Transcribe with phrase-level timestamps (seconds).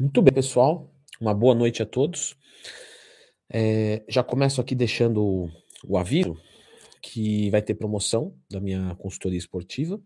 [0.00, 0.90] Muito bem, pessoal.
[1.20, 2.34] Uma boa noite a todos.
[3.50, 5.50] É, já começo aqui deixando o,
[5.86, 6.40] o aviso
[7.02, 10.00] que vai ter promoção da minha consultoria esportiva.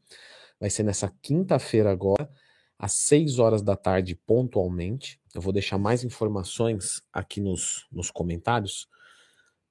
[0.59, 2.29] Vai ser nessa quinta-feira agora,
[2.77, 5.21] às 6 horas da tarde, pontualmente.
[5.33, 8.89] Eu vou deixar mais informações aqui nos, nos comentários,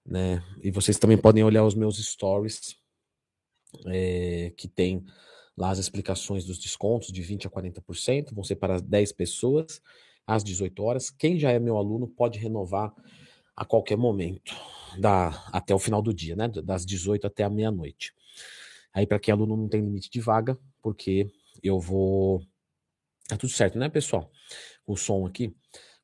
[0.06, 0.42] né?
[0.62, 2.78] E vocês também podem olhar os meus stories,
[3.88, 5.04] é, que tem
[5.58, 9.82] lá as explicações dos descontos de 20% a 40%, vão ser para 10 pessoas,
[10.26, 11.10] às 18 horas.
[11.10, 12.94] Quem já é meu aluno pode renovar
[13.56, 14.56] a qualquer momento,
[14.98, 16.48] da, até o final do dia, né?
[16.48, 18.14] Das 18 até a meia-noite.
[18.94, 21.28] Aí, para quem é aluno, não tem limite de vaga, porque
[21.62, 22.42] eu vou.
[23.28, 24.32] Tá tudo certo, né, pessoal?
[24.86, 25.56] O som aqui.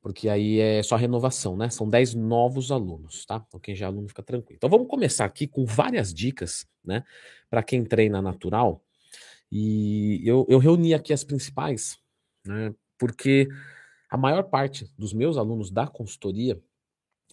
[0.02, 1.70] Porque aí é só renovação, né?
[1.70, 3.44] São 10 novos alunos, tá?
[3.48, 4.56] Então, quem já é aluno fica tranquilo.
[4.56, 7.04] Então, vamos começar aqui com várias dicas, né?
[7.50, 8.82] Para quem treina natural.
[9.52, 11.98] E eu, eu reuni aqui as principais,
[12.46, 12.74] né?
[12.98, 13.50] Porque
[14.10, 16.62] a maior parte dos meus alunos da consultoria,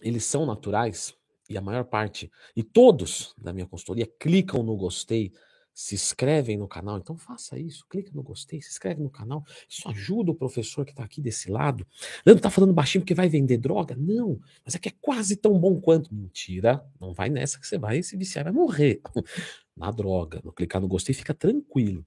[0.01, 1.15] eles são naturais,
[1.49, 5.31] e a maior parte, e todos da minha consultoria clicam no gostei,
[5.73, 9.87] se inscrevem no canal, então faça isso, clica no gostei, se inscreve no canal, isso
[9.87, 11.85] ajuda o professor que está aqui desse lado.
[12.25, 13.95] Leandro está falando baixinho porque vai vender droga?
[13.95, 16.11] Não, mas é que é quase tão bom quanto.
[16.11, 19.01] Mentira, não vai nessa que você vai se viciar, vai morrer
[19.77, 20.41] na droga.
[20.43, 22.03] No clicar no gostei, fica tranquilo.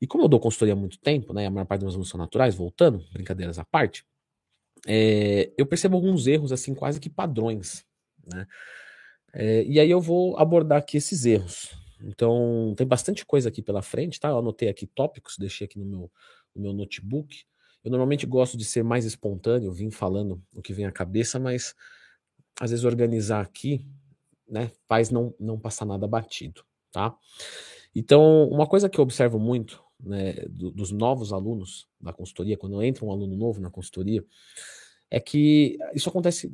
[0.00, 2.18] E como eu dou consultoria há muito tempo, né, a maior parte das meus são
[2.18, 4.04] naturais, voltando, brincadeiras à parte,
[4.86, 7.84] é, eu percebo alguns erros, assim, quase que padrões,
[8.26, 8.46] né?
[9.32, 11.70] É, e aí eu vou abordar aqui esses erros.
[12.00, 14.28] Então, tem bastante coisa aqui pela frente, tá?
[14.28, 16.12] Eu anotei aqui tópicos, deixei aqui no meu,
[16.54, 17.44] no meu notebook.
[17.84, 21.74] Eu normalmente gosto de ser mais espontâneo, vim falando o que vem à cabeça, mas
[22.60, 23.86] às vezes organizar aqui,
[24.48, 27.16] né, faz não, não passar nada batido, tá?
[27.94, 32.82] Então, uma coisa que eu observo muito né, do, dos novos alunos da consultoria, quando
[32.82, 34.24] entra um aluno novo na consultoria,
[35.10, 36.52] é que isso acontece.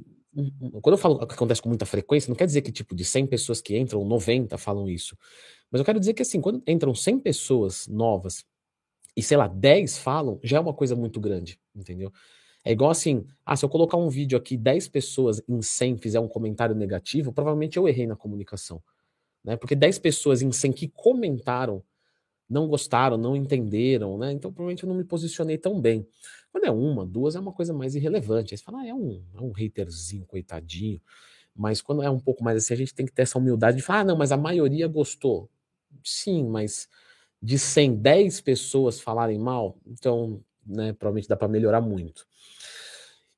[0.83, 3.27] Quando eu falo que acontece com muita frequência, não quer dizer que tipo de 100
[3.27, 5.17] pessoas que entram, 90 falam isso.
[5.71, 8.45] Mas eu quero dizer que assim, quando entram 100 pessoas novas
[9.17, 12.13] e sei lá, 10 falam, já é uma coisa muito grande, entendeu?
[12.65, 16.19] É igual assim, ah, se eu colocar um vídeo aqui, 10 pessoas em 100 fizer
[16.19, 18.83] um comentário negativo, provavelmente eu errei na comunicação.
[19.45, 19.57] Né?
[19.57, 21.85] Porque 10 pessoas em 100 que comentaram
[22.49, 24.33] não gostaram, não entenderam, né?
[24.33, 26.07] Então provavelmente eu não me posicionei tão bem.
[26.53, 28.55] Quando é uma, duas é uma coisa mais irrelevante.
[28.55, 31.01] Aí você fala, ah, é um, é um haterzinho, coitadinho.
[31.55, 33.83] Mas quando é um pouco mais assim, a gente tem que ter essa humildade de
[33.83, 35.49] falar, ah, não, mas a maioria gostou.
[36.03, 36.89] Sim, mas
[37.41, 42.27] de 100, 10 pessoas falarem mal, então, né, provavelmente dá para melhorar muito.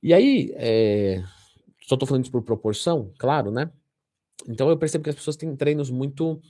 [0.02, 1.22] E aí, é,
[1.82, 3.70] só estou falando isso por proporção, claro, né?
[4.48, 6.40] Então eu percebo que as pessoas têm treinos muito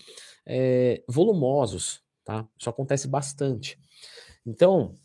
[0.45, 2.47] é, volumosos, tá?
[2.59, 3.79] Isso acontece bastante.
[4.45, 4.99] Então,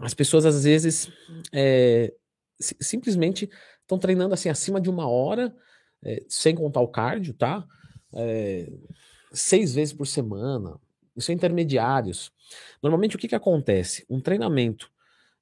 [0.00, 1.10] as pessoas às vezes
[1.52, 2.12] é,
[2.60, 5.56] simplesmente estão treinando assim acima de uma hora,
[6.04, 7.66] é, sem contar o cardio, tá?
[8.14, 8.70] É,
[9.32, 10.78] seis vezes por semana.
[11.16, 12.30] Isso é intermediários.
[12.82, 14.04] Normalmente o que, que acontece?
[14.08, 14.90] Um treinamento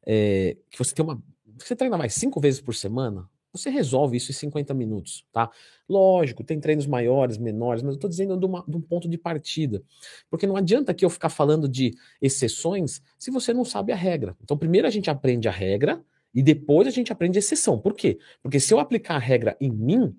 [0.04, 1.22] que você tem uma.
[1.58, 5.50] Você treina mais cinco vezes por semana, você resolve isso em 50 minutos, tá?
[5.88, 9.18] Lógico, tem treinos maiores, menores, mas eu estou dizendo de, uma, de, um ponto de
[9.18, 9.82] partida.
[10.28, 14.36] Porque não adianta que eu ficar falando de exceções se você não sabe a regra.
[14.42, 16.02] Então, primeiro a gente aprende a regra
[16.34, 17.78] e depois a gente aprende a exceção.
[17.78, 18.18] Por quê?
[18.42, 20.16] Porque se eu aplicar a regra em mim,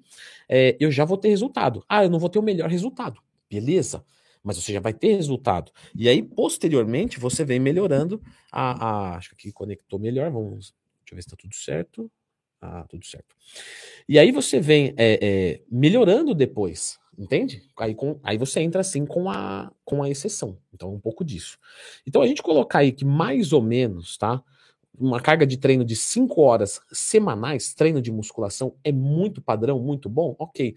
[0.50, 1.84] é, eu já vou ter resultado.
[1.88, 3.22] Ah, eu não vou ter o melhor resultado.
[3.50, 4.04] Beleza.
[4.44, 5.72] Mas você já vai ter resultado.
[5.96, 8.22] E aí, posteriormente, você vem melhorando
[8.52, 9.14] a.
[9.14, 10.32] a acho que aqui conectou melhor.
[10.32, 10.74] Vamos.
[11.02, 12.12] Deixa eu ver se está tudo certo.
[12.62, 13.36] Ah, tudo certo.
[14.08, 17.64] E aí você vem é, é, melhorando depois, entende?
[17.78, 20.58] Aí, com, aí você entra assim com a, com a exceção.
[20.74, 21.58] Então, um pouco disso.
[22.06, 24.44] Então, a gente colocar aí que mais ou menos, tá?
[24.98, 30.08] Uma carga de treino de 5 horas semanais, treino de musculação, é muito padrão, muito
[30.08, 30.36] bom?
[30.38, 30.76] Ok.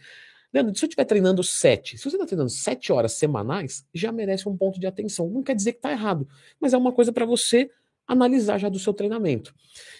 [0.53, 4.49] Leandro, se eu estiver treinando 7, se você está treinando 7 horas semanais, já merece
[4.49, 5.28] um ponto de atenção.
[5.28, 6.27] Não quer dizer que está errado,
[6.59, 7.71] mas é uma coisa para você
[8.06, 9.55] analisar já do seu treinamento.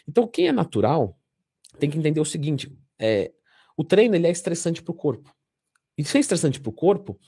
[0.09, 1.19] Então, quem é natural,
[1.79, 3.33] tem que entender o seguinte: é,
[3.77, 5.35] o treino ele é estressante para o corpo.
[5.97, 7.19] E se é estressante para o corpo,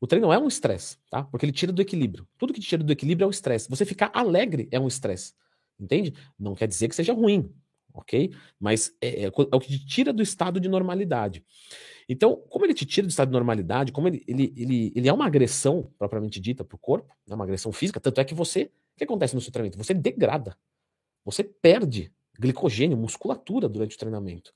[0.00, 1.24] o treino não é um estresse, tá?
[1.24, 2.26] Porque ele tira do equilíbrio.
[2.38, 3.68] Tudo que te tira do equilíbrio é um estresse.
[3.68, 5.34] Você ficar alegre é um estresse.
[5.78, 6.14] Entende?
[6.38, 7.54] Não quer dizer que seja ruim,
[7.94, 8.32] ok?
[8.58, 11.44] Mas é, é, é, o que te tira do estado de normalidade.
[12.08, 15.12] Então, como ele te tira do estado de normalidade, como ele, ele, ele, ele é
[15.12, 18.70] uma agressão propriamente dita para o corpo, é uma agressão física, tanto é que você.
[18.94, 19.78] O que acontece no seu treinamento?
[19.78, 20.56] Você degrada.
[21.24, 24.52] Você perde glicogênio, musculatura durante o treinamento.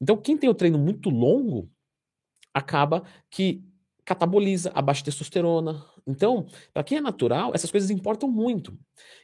[0.00, 1.70] Então, quem tem o treino muito longo
[2.54, 3.64] acaba que
[4.10, 8.76] cataboliza a baixa testosterona, Então, para quem é natural, essas coisas importam muito.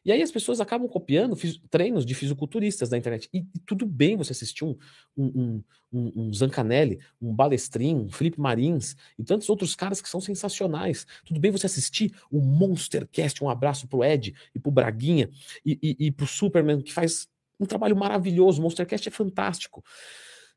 [0.05, 1.37] E aí as pessoas acabam copiando
[1.69, 3.29] treinos de fisiculturistas da internet.
[3.33, 4.77] E, e tudo bem você assistir um,
[5.17, 5.63] um,
[5.93, 11.05] um, um Zancanelli, um Balestrin, um Felipe Marins e tantos outros caras que são sensacionais.
[11.25, 15.29] Tudo bem você assistir o Monstercast, um abraço pro Ed e pro Braguinha
[15.65, 18.61] e, e, e pro Superman, que faz um trabalho maravilhoso.
[18.61, 19.83] O Monstercast é fantástico.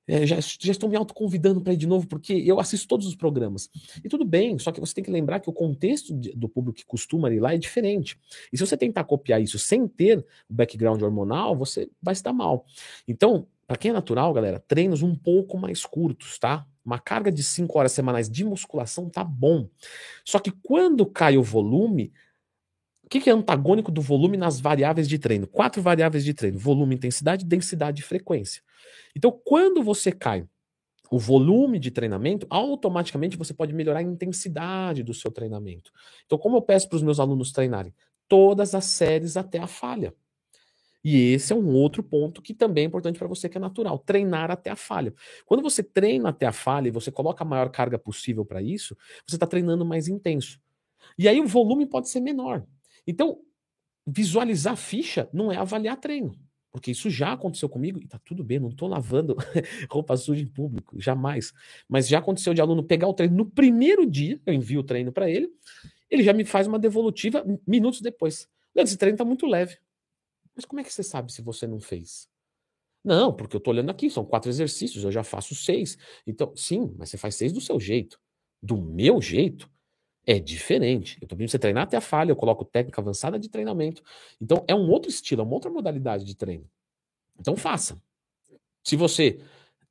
[0.08, 3.16] É, já, já estão me autoconvidando para ir de novo, porque eu assisto todos os
[3.16, 3.70] programas.
[4.04, 6.80] E tudo bem, só que você tem que lembrar que o contexto de, do público
[6.80, 8.20] que costuma ir lá é diferente.
[8.52, 12.34] E se você tentar copiar isso sem ter o background hormonal, você vai se dar
[12.34, 12.66] mal.
[13.08, 16.66] Então, para quem é natural, galera, treinos um pouco mais curtos, tá?
[16.84, 19.70] Uma carga de 5 horas semanais de musculação tá bom.
[20.26, 22.12] Só que quando cai o volume,
[23.10, 25.48] o que, que é antagônico do volume nas variáveis de treino?
[25.48, 28.62] Quatro variáveis de treino: volume, intensidade, densidade e frequência.
[29.16, 30.46] Então, quando você cai
[31.10, 35.92] o volume de treinamento, automaticamente você pode melhorar a intensidade do seu treinamento.
[36.28, 37.92] Então, como eu peço para os meus alunos treinarem?
[38.28, 40.14] Todas as séries até a falha.
[41.04, 43.98] E esse é um outro ponto que também é importante para você que é natural,
[43.98, 45.16] treinar até a falha.
[45.48, 48.96] Quando você treina até a falha e você coloca a maior carga possível para isso,
[49.26, 50.60] você está treinando mais intenso.
[51.18, 52.64] E aí o volume pode ser menor.
[53.06, 53.42] Então,
[54.06, 56.38] visualizar ficha não é avaliar treino.
[56.72, 59.36] Porque isso já aconteceu comigo e tá tudo bem, não tô lavando
[59.90, 61.52] roupa suja em público, jamais.
[61.88, 65.12] Mas já aconteceu de aluno pegar o treino no primeiro dia, eu envio o treino
[65.12, 65.50] para ele,
[66.10, 68.48] ele já me faz uma devolutiva minutos depois.
[68.76, 69.78] Leandro, esse treino tá muito leve.
[70.56, 72.30] Mas como é que você sabe se você não fez?
[73.04, 75.98] Não, porque eu tô olhando aqui, são quatro exercícios, eu já faço seis.
[76.28, 78.20] Então, sim, mas você faz seis do seu jeito.
[78.62, 79.70] Do meu jeito,
[80.30, 81.18] é diferente.
[81.20, 84.04] Eu tô pedindo você treinar até a falha, eu coloco técnica avançada de treinamento.
[84.40, 86.70] Então é um outro estilo, é uma outra modalidade de treino.
[87.40, 88.00] Então faça.
[88.84, 89.42] Se você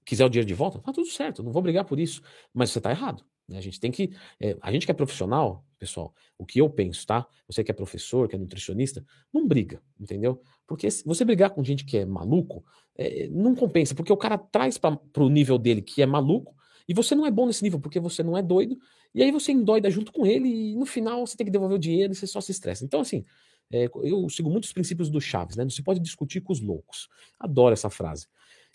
[0.05, 2.23] quiser o dinheiro de volta, tá tudo certo, não vou brigar por isso.
[2.55, 3.25] Mas você tá errado.
[3.49, 3.59] Né?
[3.59, 4.13] A gente tem que.
[4.39, 7.27] É, a gente que é profissional, pessoal, o que eu penso, tá?
[7.49, 10.41] Você que é professor, que é nutricionista, não briga, entendeu?
[10.69, 12.65] Porque se você brigar com gente que é maluco,
[12.97, 16.57] é, não compensa, porque o cara traz para o nível dele que é maluco
[16.89, 18.79] e você não é bom nesse nível porque você não é doido,
[19.15, 21.81] e aí você endoida junto com ele, e no final você tem que devolver o
[21.81, 22.85] dinheiro e você só se estressa.
[22.85, 23.25] Então, assim,
[23.71, 25.65] é, eu sigo muitos princípios do Chaves, né?
[25.65, 27.09] Não se pode discutir com os loucos.
[27.39, 28.27] Adoro essa frase.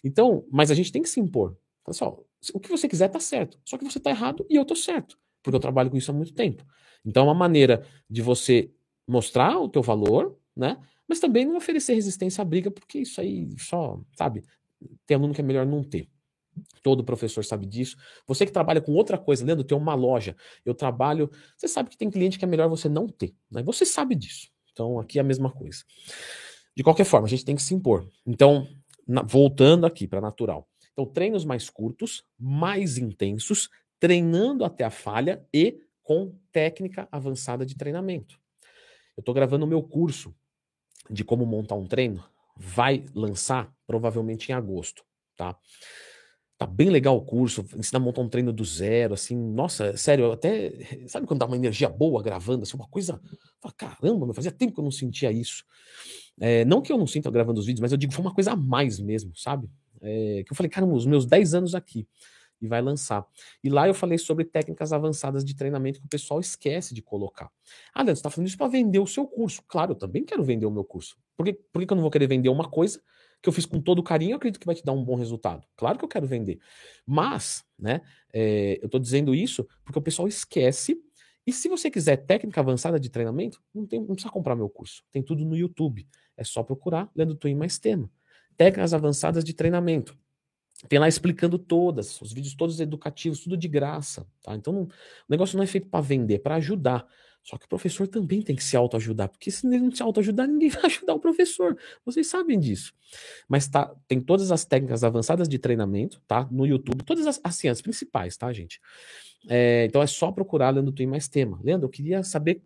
[0.03, 1.57] Então, mas a gente tem que se impor.
[1.85, 4.75] Pessoal, o que você quiser tá certo, só que você tá errado e eu tô
[4.75, 6.65] certo, porque eu trabalho com isso há muito tempo.
[7.05, 8.71] Então, é uma maneira de você
[9.07, 10.77] mostrar o teu valor, né?
[11.07, 14.43] Mas também não oferecer resistência à briga, porque isso aí só, sabe,
[15.05, 16.09] tem aluno que é melhor não ter.
[16.81, 17.97] Todo professor sabe disso.
[18.27, 20.35] Você que trabalha com outra coisa, Leandro, tem uma loja,
[20.65, 21.29] eu trabalho.
[21.57, 23.33] Você sabe que tem cliente que é melhor você não ter.
[23.49, 23.63] Né?
[23.63, 24.49] Você sabe disso.
[24.71, 25.83] Então, aqui é a mesma coisa.
[26.75, 28.07] De qualquer forma, a gente tem que se impor.
[28.25, 28.67] Então,
[29.07, 30.67] na, voltando aqui para natural.
[30.91, 33.69] Então, treinos mais curtos, mais intensos,
[33.99, 38.39] treinando até a falha e com técnica avançada de treinamento.
[39.15, 40.35] Eu estou gravando o meu curso
[41.09, 42.23] de como montar um treino.
[42.55, 45.03] Vai lançar provavelmente em agosto,
[45.35, 45.57] tá?
[46.63, 50.31] Tá bem legal o curso, ensina a montar um treino do zero, assim, nossa, sério,
[50.31, 50.71] até,
[51.09, 53.19] sabe quando dá uma energia boa gravando, assim, uma coisa,
[53.75, 55.65] caramba, meu, fazia tempo que eu não sentia isso.
[56.39, 58.53] É, não que eu não sinta gravando os vídeos, mas eu digo, foi uma coisa
[58.53, 59.69] a mais mesmo, sabe?
[60.01, 62.07] É, que eu falei, caramba, os meus 10 anos aqui,
[62.61, 63.27] e vai lançar.
[63.61, 67.51] E lá eu falei sobre técnicas avançadas de treinamento que o pessoal esquece de colocar.
[67.93, 69.61] Ah, Leandro, você está falando isso para vender o seu curso.
[69.67, 71.17] Claro, eu também quero vender o meu curso.
[71.35, 73.01] Por, que, por que eu não vou querer vender uma coisa
[73.43, 75.67] que eu fiz com todo carinho, eu acredito que vai te dar um bom resultado.
[75.75, 76.59] Claro que eu quero vender.
[77.05, 78.01] Mas, né,
[78.33, 80.97] é, eu estou dizendo isso porque o pessoal esquece.
[81.45, 85.03] E se você quiser técnica avançada de treinamento, não, tem, não precisa comprar meu curso.
[85.11, 86.07] Tem tudo no YouTube.
[86.37, 88.09] É só procurar Lendo Twin mais tema.
[88.55, 90.17] Técnicas avançadas de treinamento.
[90.87, 94.25] Tem lá explicando todas, os vídeos todos educativos, tudo de graça.
[94.41, 94.55] Tá?
[94.55, 94.89] Então não, o
[95.29, 97.05] negócio não é feito para vender, é para ajudar.
[97.43, 100.47] Só que o professor também tem que se autoajudar, porque se ele não se autoajudar,
[100.47, 101.77] ninguém vai ajudar o professor.
[102.05, 102.93] Vocês sabem disso.
[103.47, 106.47] Mas tá, tem todas as técnicas avançadas de treinamento, tá?
[106.49, 108.79] No YouTube, todas as, assim, as principais, tá, gente?
[109.49, 111.59] É, então é só procurar Leandro Twin mais tema.
[111.61, 112.61] Leandro, eu queria saber.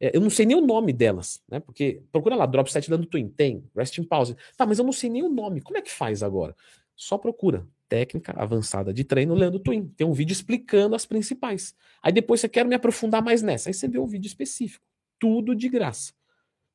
[0.00, 1.60] É, eu não sei nem o nome delas, né?
[1.60, 4.34] Porque procura lá, Drop 7 Leandro Twin, tem, Rest in Pause.
[4.56, 5.60] Tá, mas eu não sei nem o nome.
[5.60, 6.56] Como é que faz agora?
[6.96, 9.86] Só procura técnica avançada de treino Leandro Twin.
[9.88, 11.74] Tem um vídeo explicando as principais.
[12.02, 13.68] Aí depois você quer me aprofundar mais nessa.
[13.68, 14.82] Aí você vê um vídeo específico.
[15.18, 16.14] Tudo de graça.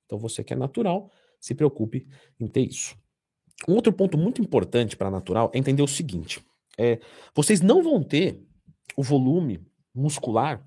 [0.06, 2.08] Então você que é natural, se preocupe
[2.40, 2.96] em ter isso.
[3.68, 6.40] Um outro ponto muito importante para natural é entender o seguinte:
[6.78, 7.00] é,
[7.34, 8.40] vocês não vão ter
[8.96, 10.64] o volume muscular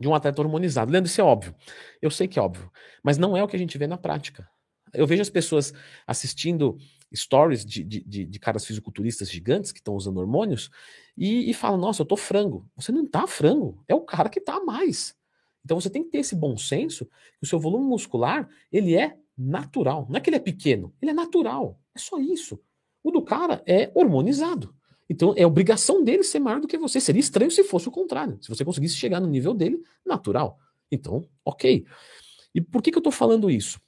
[0.00, 0.90] de um atleta hormonizado.
[0.90, 1.54] Leandro, isso é óbvio.
[2.02, 2.68] Eu sei que é óbvio,
[3.04, 4.48] mas não é o que a gente vê na prática.
[4.96, 5.72] Eu vejo as pessoas
[6.06, 6.76] assistindo
[7.14, 10.70] stories de, de, de, caras fisiculturistas gigantes que estão usando hormônios
[11.16, 12.68] e, e falam: Nossa, eu tô frango.
[12.76, 15.14] Você não tá frango, é o cara que tá mais.
[15.64, 19.16] Então você tem que ter esse bom senso que o seu volume muscular, ele é
[19.36, 20.06] natural.
[20.08, 21.80] Não é que ele é pequeno, ele é natural.
[21.94, 22.60] É só isso.
[23.02, 24.74] O do cara é hormonizado.
[25.08, 27.00] Então é obrigação dele ser maior do que você.
[27.00, 28.38] Seria estranho se fosse o contrário.
[28.40, 30.58] Se você conseguisse chegar no nível dele, natural.
[30.90, 31.84] Então, ok.
[32.54, 33.80] E por que, que eu estou falando isso?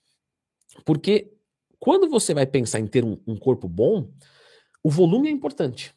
[0.85, 1.33] Porque
[1.79, 4.11] quando você vai pensar em ter um, um corpo bom,
[4.83, 5.95] o volume é importante.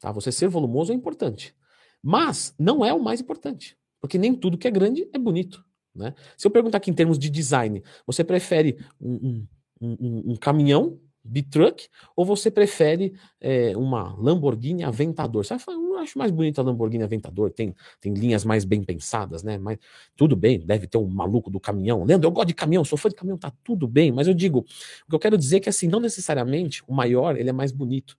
[0.00, 0.10] Tá?
[0.12, 1.54] Você ser volumoso é importante.
[2.02, 3.76] Mas não é o mais importante.
[4.00, 5.64] Porque nem tudo que é grande é bonito.
[5.94, 6.14] Né?
[6.36, 9.46] Se eu perguntar aqui em termos de design, você prefere um,
[9.80, 15.44] um, um, um caminhão B-Truck ou você prefere é, uma Lamborghini Aventador?
[15.44, 19.58] Você eu acho mais bonita a Lamborghini Aventador, tem, tem linhas mais bem pensadas, né?
[19.58, 19.78] Mas
[20.16, 22.04] tudo bem, deve ter um maluco do caminhão.
[22.04, 24.60] Leandro, eu gosto de caminhão, sou fã de caminhão, tá tudo bem, mas eu digo,
[24.60, 27.72] o que eu quero dizer é que assim, não necessariamente o maior ele é mais
[27.72, 28.16] bonito,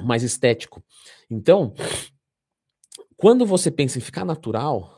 [0.00, 0.82] mais estético.
[1.30, 1.74] Então,
[3.16, 4.97] quando você pensa em ficar natural,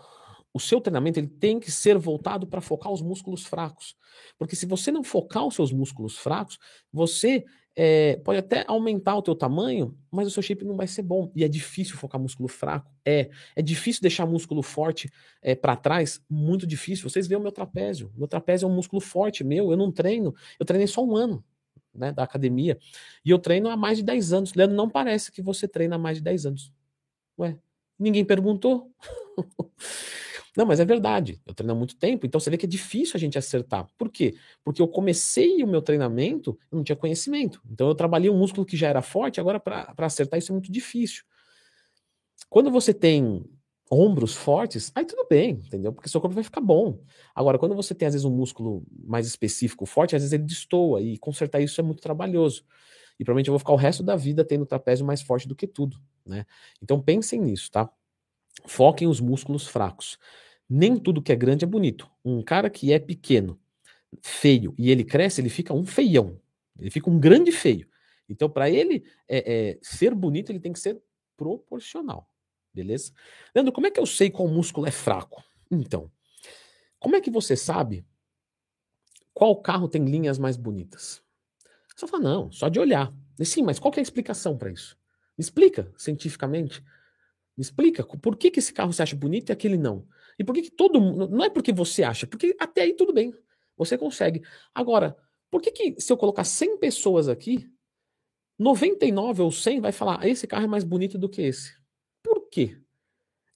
[0.52, 3.96] o seu treinamento ele tem que ser voltado para focar os músculos fracos.
[4.38, 6.58] Porque se você não focar os seus músculos fracos,
[6.92, 7.44] você
[7.76, 11.30] é, pode até aumentar o teu tamanho, mas o seu shape não vai ser bom.
[11.34, 12.92] E é difícil focar músculo fraco.
[13.04, 13.30] É.
[13.54, 16.20] É difícil deixar músculo forte é, para trás.
[16.28, 17.08] Muito difícil.
[17.08, 18.12] Vocês veem o meu trapézio.
[18.16, 19.70] Meu trapézio é um músculo forte meu.
[19.70, 20.34] Eu não treino.
[20.58, 21.44] Eu treinei só um ano.
[21.92, 22.78] Né, da academia.
[23.24, 24.54] E eu treino há mais de 10 anos.
[24.54, 26.72] Leandro, não parece que você treina há mais de 10 anos.
[27.36, 27.58] Ué,
[27.98, 28.92] ninguém perguntou.
[30.56, 31.40] Não, mas é verdade.
[31.46, 33.86] Eu treino há muito tempo, então você vê que é difícil a gente acertar.
[33.96, 34.34] Por quê?
[34.64, 37.60] Porque eu comecei o meu treinamento, eu não tinha conhecimento.
[37.70, 40.70] Então eu trabalhei um músculo que já era forte, agora para acertar isso é muito
[40.72, 41.24] difícil.
[42.48, 43.44] Quando você tem
[43.90, 45.92] ombros fortes, aí tudo bem, entendeu?
[45.92, 47.00] Porque seu corpo vai ficar bom.
[47.34, 51.00] Agora, quando você tem às vezes um músculo mais específico forte, às vezes ele destoa
[51.00, 52.64] e consertar isso é muito trabalhoso.
[53.18, 55.56] E provavelmente eu vou ficar o resto da vida tendo o trapézio mais forte do
[55.56, 56.46] que tudo, né?
[56.82, 57.90] Então pensem nisso, tá?
[58.66, 60.18] Foquem os músculos fracos.
[60.68, 62.10] Nem tudo que é grande é bonito.
[62.24, 63.58] Um cara que é pequeno,
[64.22, 66.40] feio, e ele cresce, ele fica um feião.
[66.78, 67.88] Ele fica um grande feio.
[68.28, 71.00] Então, para ele é, é, ser bonito, ele tem que ser
[71.36, 72.30] proporcional.
[72.72, 73.12] Beleza?
[73.54, 75.42] Leandro, como é que eu sei qual músculo é fraco?
[75.70, 76.10] Então,
[76.98, 78.06] como é que você sabe
[79.34, 81.22] qual carro tem linhas mais bonitas?
[81.96, 83.12] Você fala, não, só de olhar.
[83.38, 84.96] E, sim, mas qual é a explicação para isso?
[85.36, 86.84] Explica cientificamente.
[87.60, 90.08] Me explica por que, que esse carro você acha bonito e aquele não.
[90.38, 91.28] E por que, que todo mundo.
[91.28, 93.34] Não é porque você acha, porque até aí tudo bem.
[93.76, 94.42] Você consegue.
[94.74, 95.14] Agora,
[95.50, 97.70] por que, que se eu colocar 100 pessoas aqui,
[98.58, 101.76] 99 ou 100 vai falar: esse carro é mais bonito do que esse?
[102.22, 102.80] Por quê?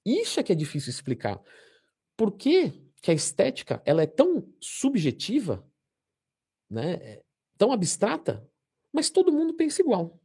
[0.04, 1.42] Isso é que é difícil explicar.
[2.14, 5.66] Por que, que a estética ela é tão subjetiva,
[6.68, 7.22] né, é
[7.56, 8.46] tão abstrata,
[8.92, 10.20] mas todo mundo pensa igual?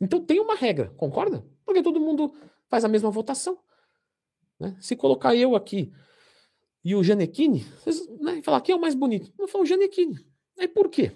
[0.00, 1.44] Então tem uma regra, concorda?
[1.64, 2.32] Porque todo mundo
[2.68, 3.58] faz a mesma votação.
[4.58, 4.76] Né?
[4.80, 5.92] Se colocar eu aqui
[6.84, 9.32] e o Janequine, vocês né, falar quem é o mais bonito?
[9.38, 10.24] Eu falo o Janequine.
[10.58, 11.12] Aí por quê?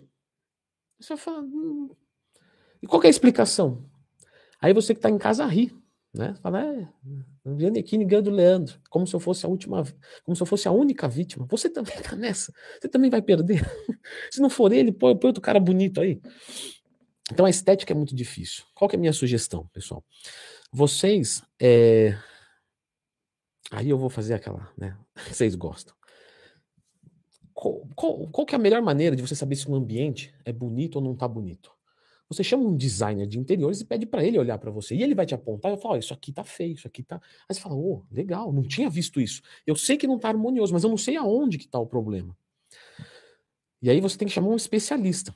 [0.99, 1.41] Você vai falar.
[1.43, 1.91] Hum.
[2.83, 3.89] E qual é a explicação?
[4.61, 5.73] Aí você que está em casa ri.
[6.13, 6.35] Né?
[6.43, 6.89] Fala, é,
[7.45, 9.85] o Janequine ganha do Leandro, como se eu fosse a última,
[10.25, 11.47] como se eu fosse a única vítima.
[11.49, 12.53] Você também está nessa.
[12.81, 13.63] Você também vai perder.
[14.31, 16.21] se não for ele, põe, põe outro cara bonito aí.
[17.33, 18.65] Então a estética é muito difícil.
[18.75, 20.05] Qual é a minha sugestão, pessoal?
[20.73, 21.43] Vocês.
[21.61, 22.17] É...
[23.71, 24.97] Aí eu vou fazer aquela, né?
[25.31, 25.95] Vocês gostam.
[27.53, 30.53] Qual, qual, qual, que é a melhor maneira de você saber se um ambiente é
[30.53, 31.71] bonito ou não está bonito?
[32.27, 34.95] Você chama um designer de interiores e pede para ele olhar para você.
[34.95, 37.21] E ele vai te apontar e fala: oh, isso aqui tá feio, isso aqui tá.
[37.49, 39.43] Aí você fala: oh, legal, não tinha visto isso.
[39.67, 42.35] Eu sei que não tá harmonioso, mas eu não sei aonde que tá o problema.
[43.83, 45.35] E aí você tem que chamar um especialista.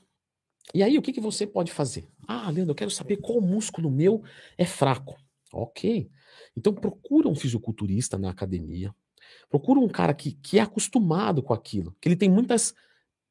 [0.72, 2.08] E aí o que, que você pode fazer?
[2.26, 4.22] Ah, Leandro, eu quero saber qual músculo meu
[4.56, 5.16] é fraco.
[5.54, 6.10] Ok.
[6.56, 8.94] Então procura um fisiculturista na academia.
[9.48, 12.74] Procura um cara que, que é acostumado com aquilo, que ele tem muitas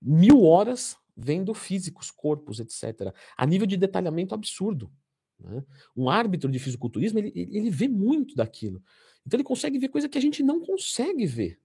[0.01, 3.13] mil horas vendo físicos, corpos, etc.
[3.38, 4.92] A nível de detalhamento absurdo.
[5.39, 5.63] Né?
[5.96, 8.82] Um árbitro de fisiculturismo, ele, ele vê muito daquilo.
[9.25, 11.60] Então ele consegue ver coisa que a gente não consegue ver.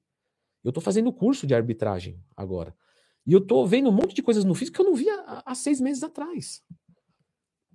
[0.63, 2.75] Eu estou fazendo curso de arbitragem agora.
[3.27, 5.53] E eu estou vendo um monte de coisas no físico que eu não via há,
[5.53, 6.63] há seis meses atrás.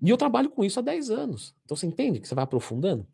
[0.04, 1.56] E eu trabalho com isso há 10 anos.
[1.64, 3.08] Então você entende que você vai aprofundando?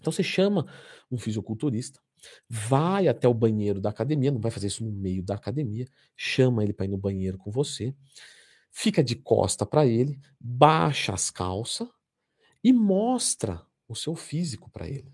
[0.00, 0.66] Então você chama
[1.10, 2.00] um fisiculturista,
[2.48, 6.62] vai até o banheiro da academia, não vai fazer isso no meio da academia, chama
[6.62, 7.92] ele para ir no banheiro com você,
[8.70, 11.88] fica de costa para ele, baixa as calças
[12.62, 15.12] e mostra o seu físico para ele.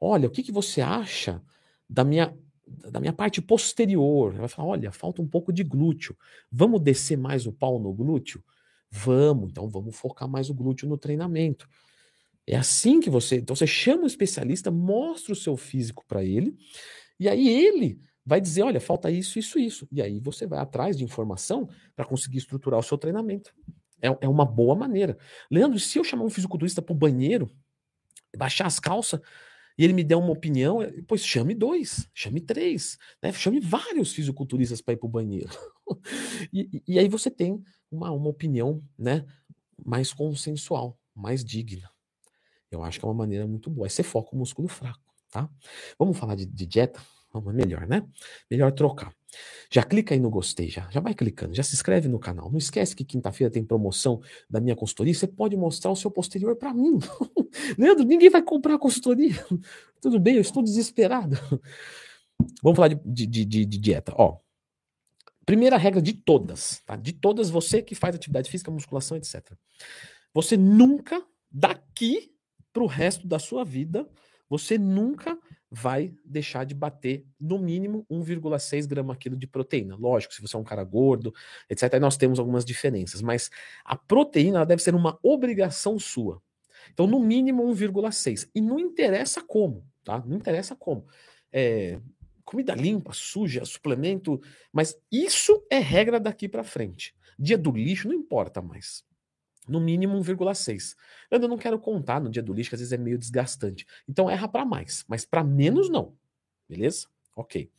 [0.00, 1.42] Olha, o que, que você acha
[1.88, 2.36] da minha
[2.90, 4.32] da minha parte posterior?
[4.32, 6.14] Ele vai falar, olha, falta um pouco de glúteo.
[6.52, 8.44] Vamos descer mais o pau no glúteo?
[8.90, 11.68] Vamos, então vamos focar mais o glúteo no treinamento.
[12.46, 13.36] É assim que você.
[13.36, 16.56] Então você chama o especialista, mostra o seu físico para ele,
[17.20, 19.88] E aí ele vai dizer: olha, falta isso, isso, isso.
[19.92, 23.54] E aí você vai atrás de informação para conseguir estruturar o seu treinamento.
[24.02, 25.18] É, é uma boa maneira.
[25.50, 27.50] Leandro, se eu chamar um fisiculturista para o banheiro,
[28.36, 29.20] baixar as calças,
[29.78, 33.32] e ele me der uma opinião, pois chame dois, chame três, né?
[33.32, 35.50] chame vários fisiculturistas para ir para o banheiro.
[36.52, 39.24] e, e, aí você tem uma, uma opinião né,
[39.82, 41.88] mais consensual, mais digna.
[42.70, 43.86] Eu acho que é uma maneira muito boa.
[43.86, 45.48] Aí você foca o músculo fraco, tá?
[45.96, 47.00] Vamos falar de, de dieta?
[47.32, 48.06] Vamos, melhor, né?
[48.50, 49.12] Melhor trocar.
[49.70, 52.50] Já clica aí no gostei, já, já vai clicando, já se inscreve no canal.
[52.50, 55.12] Não esquece que quinta-feira tem promoção da minha consultoria.
[55.12, 56.98] Você pode mostrar o seu posterior para mim.
[57.76, 59.34] Leandro, ninguém vai comprar a consultoria.
[60.00, 61.36] Tudo bem, eu estou desesperado.
[62.62, 64.14] Vamos falar de, de, de, de dieta.
[64.16, 64.38] Ó,
[65.44, 66.96] primeira regra de todas, tá?
[66.96, 69.52] De todas, você que faz atividade física, musculação, etc.
[70.32, 72.32] Você nunca, daqui
[72.72, 74.08] para o resto da sua vida,
[74.48, 75.38] você nunca
[75.70, 79.96] vai deixar de bater no mínimo 1,6 grama quilo de proteína.
[79.96, 81.32] Lógico, se você é um cara gordo,
[81.68, 83.50] etc., aí nós temos algumas diferenças, mas
[83.84, 86.42] a proteína deve ser uma obrigação sua.
[86.92, 88.48] Então, no mínimo 1,6.
[88.54, 90.22] E não interessa como, tá?
[90.26, 91.06] Não interessa como.
[91.52, 92.00] É,
[92.44, 94.40] comida limpa, suja, suplemento,
[94.72, 97.14] mas isso é regra daqui para frente.
[97.38, 99.06] Dia do lixo não importa mais
[99.68, 100.96] no mínimo 1,6.
[101.30, 103.86] Eu não quero contar no dia do lixo, que às vezes é meio desgastante.
[104.08, 106.14] Então erra para mais, mas para menos não.
[106.68, 107.06] Beleza?
[107.36, 107.70] Ok.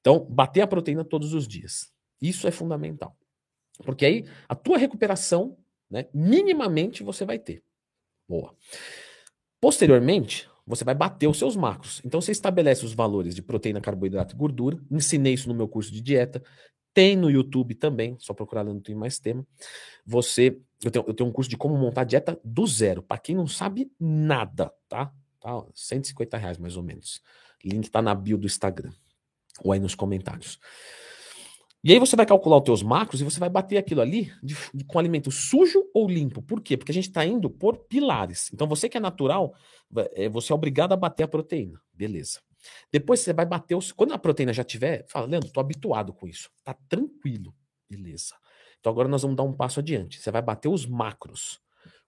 [0.00, 1.92] Então, bater a proteína todos os dias.
[2.20, 3.16] Isso é fundamental.
[3.84, 5.56] Porque aí a tua recuperação,
[5.90, 7.62] né, minimamente você vai ter.
[8.28, 8.54] Boa.
[9.60, 12.02] Posteriormente, você vai bater os seus macros.
[12.04, 14.78] Então você estabelece os valores de proteína, carboidrato e gordura.
[14.90, 16.42] Ensinei isso no meu curso de dieta.
[16.98, 19.46] Tem no YouTube também, só procurar lá no Tem Mais Tema.
[20.04, 23.36] Você, eu tenho, eu tenho um curso de como montar dieta do zero, para quem
[23.36, 25.12] não sabe nada, tá?
[25.38, 25.64] tá?
[25.72, 27.22] 150 reais mais ou menos.
[27.64, 28.90] Link tá na bio do Instagram,
[29.62, 30.58] ou aí nos comentários.
[31.84, 34.56] E aí você vai calcular os teus macros e você vai bater aquilo ali de,
[34.74, 36.42] de, com alimento sujo ou limpo.
[36.42, 36.76] Por quê?
[36.76, 38.50] Porque a gente está indo por pilares.
[38.52, 39.54] Então você que é natural,
[40.14, 41.80] é, você é obrigado a bater a proteína.
[41.94, 42.40] Beleza.
[42.92, 43.92] Depois você vai bater os.
[43.92, 46.50] Quando a proteína já tiver, fala, Leandro, tô habituado com isso.
[46.64, 47.54] Tá tranquilo.
[47.88, 48.34] Beleza.
[48.80, 50.20] Então agora nós vamos dar um passo adiante.
[50.20, 51.60] Você vai bater os macros.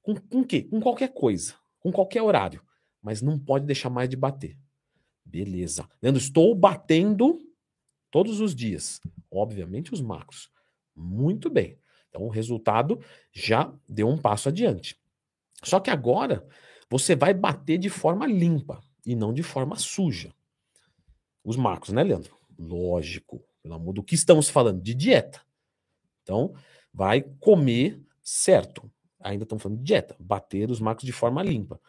[0.02, 0.62] Com, com quê?
[0.62, 1.54] Com qualquer coisa.
[1.78, 2.62] Com qualquer horário.
[3.02, 4.58] Mas não pode deixar mais de bater.
[5.24, 5.88] Beleza.
[6.02, 7.38] Leandro, estou batendo
[8.10, 9.00] todos os dias.
[9.30, 10.50] Obviamente os macros.
[10.94, 11.78] Muito bem.
[12.08, 13.00] Então o resultado
[13.32, 14.98] já deu um passo adiante.
[15.62, 16.46] Só que agora
[16.90, 20.34] você vai bater de forma limpa e não de forma suja.
[21.44, 22.36] Os macros, né, Leandro?
[22.58, 23.42] Lógico.
[23.62, 24.80] Pelo amor do que estamos falando?
[24.82, 25.40] De dieta.
[26.22, 26.54] Então,
[26.92, 28.90] vai comer certo.
[29.20, 30.16] Ainda estamos falando de dieta.
[30.18, 31.80] Bater os macros de forma limpa.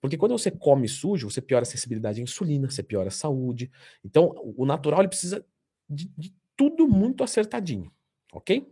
[0.00, 3.70] Porque quando você come sujo, você piora a sensibilidade à insulina, você piora a saúde.
[4.04, 5.44] Então, o natural ele precisa
[5.88, 7.90] de, de tudo muito acertadinho.
[8.32, 8.70] Ok?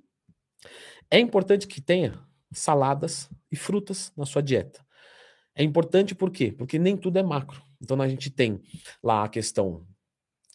[1.11, 2.21] É importante que tenha
[2.53, 4.85] saladas e frutas na sua dieta.
[5.55, 6.53] É importante por quê?
[6.53, 7.63] Porque nem tudo é macro.
[7.81, 8.61] Então a gente tem
[9.03, 9.87] lá a questão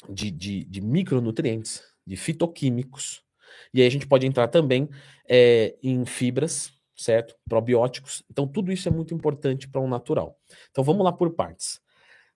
[0.09, 3.23] de, de, de micronutrientes, de fitoquímicos,
[3.73, 4.89] e aí a gente pode entrar também
[5.27, 7.35] é, em fibras, certo?
[7.47, 8.23] Probióticos.
[8.29, 10.37] Então tudo isso é muito importante para o um natural.
[10.69, 11.79] Então vamos lá por partes.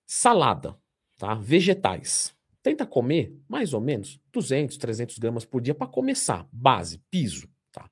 [0.06, 0.76] Salada,
[1.18, 1.36] tá?
[1.36, 2.36] Vegetais.
[2.62, 7.90] Tenta comer mais ou menos 200, 300 gramas por dia para começar, base, piso, tá?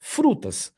[0.00, 0.72] Frutas,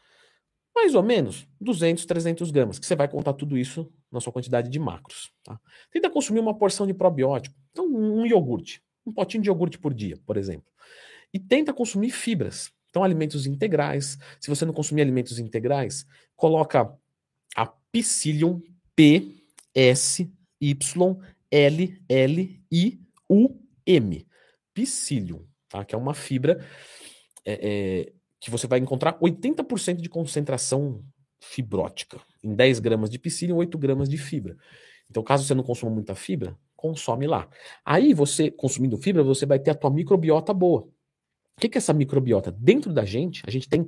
[0.75, 4.69] mais ou menos 200, 300 gramas, que você vai contar tudo isso na sua quantidade
[4.69, 5.31] de macros.
[5.45, 5.59] Tá?
[5.91, 10.17] Tenta consumir uma porção de probiótico, então um iogurte, um potinho de iogurte por dia,
[10.25, 10.71] por exemplo.
[11.33, 14.19] E tenta consumir fibras, então alimentos integrais.
[14.39, 16.07] Se você não consumir alimentos integrais,
[16.37, 16.95] coloca
[17.57, 18.63] a Psyllium,
[18.95, 19.43] P,
[19.75, 20.31] S,
[20.61, 21.17] Y,
[21.51, 24.27] L, L, I, U, M.
[24.75, 25.85] Psyllium, tá?
[25.85, 26.65] que é uma fibra
[27.45, 27.53] é,
[28.07, 31.05] é, que você vai encontrar 80% de concentração
[31.41, 32.21] fibrótica.
[32.43, 34.57] Em 10 gramas de psyllium, 8 gramas de fibra.
[35.13, 37.47] Então, caso você não consuma muita fibra, consome lá.
[37.85, 40.89] Aí, você, consumindo fibra, você vai ter a tua microbiota boa.
[41.55, 42.51] O que, é essa microbiota?
[42.51, 43.87] Dentro da gente, a gente tem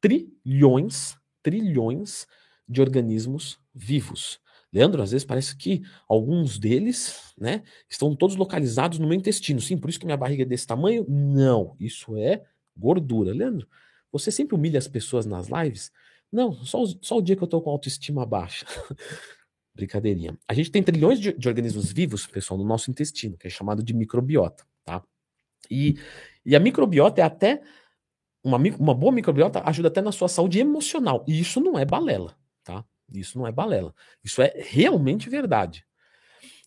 [0.00, 2.26] trilhões, trilhões
[2.68, 4.40] de organismos vivos.
[4.72, 9.60] Leandro, às vezes parece que alguns deles, né, estão todos localizados no meu intestino.
[9.60, 11.06] Sim, por isso que minha barriga é desse tamanho?
[11.08, 12.42] Não, isso é
[12.76, 13.32] gordura.
[13.32, 13.68] Leandro,
[14.10, 15.92] você sempre humilha as pessoas nas lives?
[16.32, 18.66] Não, só, só o dia que eu tô com autoestima baixa.
[19.74, 20.38] Brincadeirinha.
[20.48, 23.82] A gente tem trilhões de, de, organismos vivos, pessoal, no nosso intestino, que é chamado
[23.82, 25.02] de microbiota, tá?
[25.70, 25.98] E,
[26.44, 27.62] e a microbiota é até.
[28.42, 31.24] Uma, uma boa microbiota ajuda até na sua saúde emocional.
[31.26, 32.84] E isso não é balela, tá?
[33.12, 33.94] Isso não é balela.
[34.22, 35.84] Isso é realmente verdade.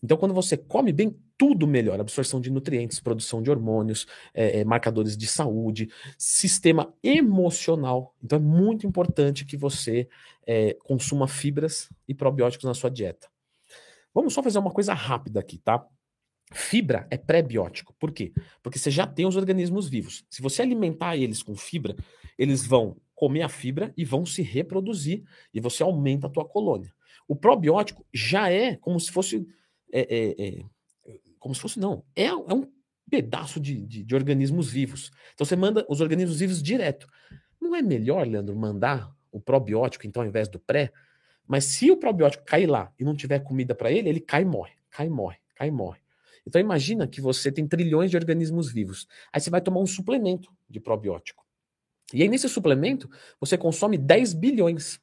[0.02, 4.64] Então, quando você come bem, tudo melhora: absorção de nutrientes, produção de hormônios, é, é,
[4.64, 8.14] marcadores de saúde, sistema emocional.
[8.22, 10.08] Então é muito importante que você
[10.46, 13.28] é, consuma fibras e probióticos na sua dieta.
[14.12, 15.86] Vamos só fazer uma coisa rápida aqui, tá?
[16.52, 17.94] Fibra é pré-biótico.
[17.98, 18.32] Por quê?
[18.62, 20.24] Porque você já tem os organismos vivos.
[20.30, 21.94] Se você alimentar eles com fibra,
[22.38, 26.92] eles vão comer a fibra e vão se reproduzir e você aumenta a tua colônia.
[27.28, 29.46] O probiótico já é como se fosse
[29.92, 30.64] é, é, é,
[31.48, 32.04] como se fosse, não.
[32.14, 32.70] É, é um
[33.10, 35.10] pedaço de, de, de, organismos vivos.
[35.32, 37.06] Então você manda os organismos vivos direto.
[37.58, 40.92] Não é melhor, Leandro, mandar o probiótico, então, ao invés do pré?
[41.46, 44.44] Mas se o probiótico cair lá e não tiver comida para ele, ele cai e
[44.44, 46.00] morre, cai e morre, cai e morre.
[46.46, 49.08] Então imagina que você tem trilhões de organismos vivos.
[49.32, 51.46] Aí você vai tomar um suplemento de probiótico.
[52.12, 53.08] E aí nesse suplemento
[53.40, 55.00] você consome 10 bilhões.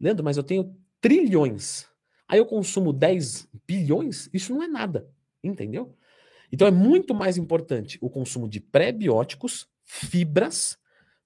[0.00, 1.88] Leandro, mas eu tenho trilhões.
[2.28, 4.30] Aí eu consumo 10 bilhões?
[4.32, 5.08] Isso não é nada.
[5.42, 5.96] Entendeu?
[6.50, 10.78] Então é muito mais importante o consumo de pré-bióticos, fibras,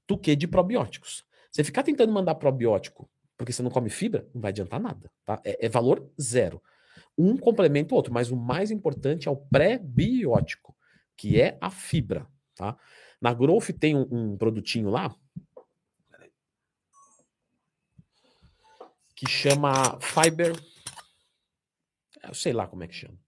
[0.06, 1.24] do que de probióticos.
[1.50, 3.08] Você ficar tentando mandar probiótico
[3.42, 5.10] porque você não come fibra, não vai adiantar nada.
[5.24, 5.40] Tá?
[5.44, 6.62] É, é valor zero.
[7.18, 10.76] Um complementa o outro, mas o mais importante é o pré-biótico,
[11.16, 12.26] que é a fibra.
[12.54, 12.76] Tá?
[13.20, 15.14] Na Growth tem um, um produtinho lá
[19.16, 20.54] que chama Fiber.
[22.22, 23.18] Eu sei lá como é que chama.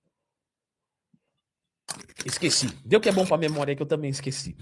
[2.24, 2.68] Esqueci.
[2.84, 4.56] Deu que é bom para memória que eu também esqueci.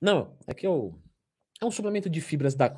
[0.00, 0.98] Não, é que eu
[1.60, 2.76] é um suplemento de fibras da,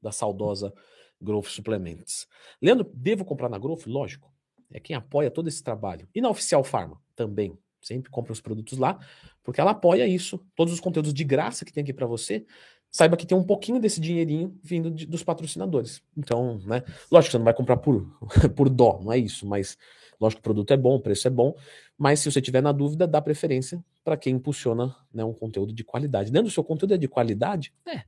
[0.00, 0.72] da saudosa
[1.20, 2.26] Growth Suplements.
[2.62, 3.86] Leandro, devo comprar na Growth?
[3.86, 4.32] Lógico.
[4.72, 6.08] É quem apoia todo esse trabalho.
[6.14, 7.58] E na Oficial Pharma também.
[7.80, 8.98] Sempre compra os produtos lá,
[9.42, 10.40] porque ela apoia isso.
[10.56, 12.46] Todos os conteúdos de graça que tem aqui para você,
[12.90, 16.00] saiba que tem um pouquinho desse dinheirinho vindo de, dos patrocinadores.
[16.16, 16.82] Então, né?
[17.10, 18.06] Lógico você não vai comprar por,
[18.56, 19.76] por dó, não é isso, mas
[20.24, 21.54] Lógico que o produto é bom, o preço é bom,
[21.98, 25.84] mas se você tiver na dúvida, dá preferência para quem impulsiona né, um conteúdo de
[25.84, 26.32] qualidade.
[26.32, 28.04] Dentro do seu conteúdo é de qualidade, é.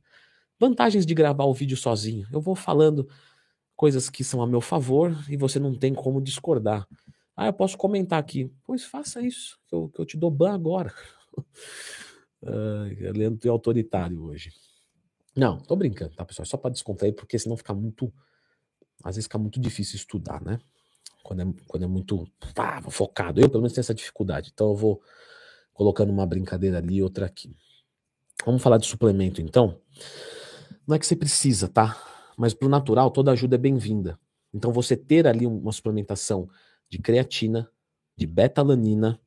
[0.59, 2.27] Vantagens de gravar o vídeo sozinho.
[2.33, 3.07] Eu vou falando
[3.77, 6.89] coisas que são a meu favor e você não tem como discordar.
[7.37, 8.51] Ah, eu posso comentar aqui.
[8.65, 10.91] Pois faça isso, que eu, que eu te dou ban agora.
[12.43, 14.51] Ai, Leandro é autoritário hoje.
[15.37, 16.47] Não, tô brincando, tá, pessoal?
[16.47, 18.11] Só para descontrair, porque senão fica muito.
[19.05, 20.59] Às vezes fica muito difícil estudar, né?
[21.27, 23.41] Quando é, quando é muito pá, focado.
[23.41, 24.51] Eu, pelo menos, tenho essa dificuldade.
[24.55, 25.03] Então, eu vou
[25.75, 27.55] colocando uma brincadeira ali outra aqui.
[28.45, 29.81] Vamos falar de suplemento, então.
[30.87, 32.01] Não é que você precisa, tá?
[32.37, 34.19] Mas pro natural, toda ajuda é bem-vinda.
[34.55, 36.49] Então, você ter ali uma suplementação
[36.89, 37.69] de creatina,
[38.17, 39.21] de betalanina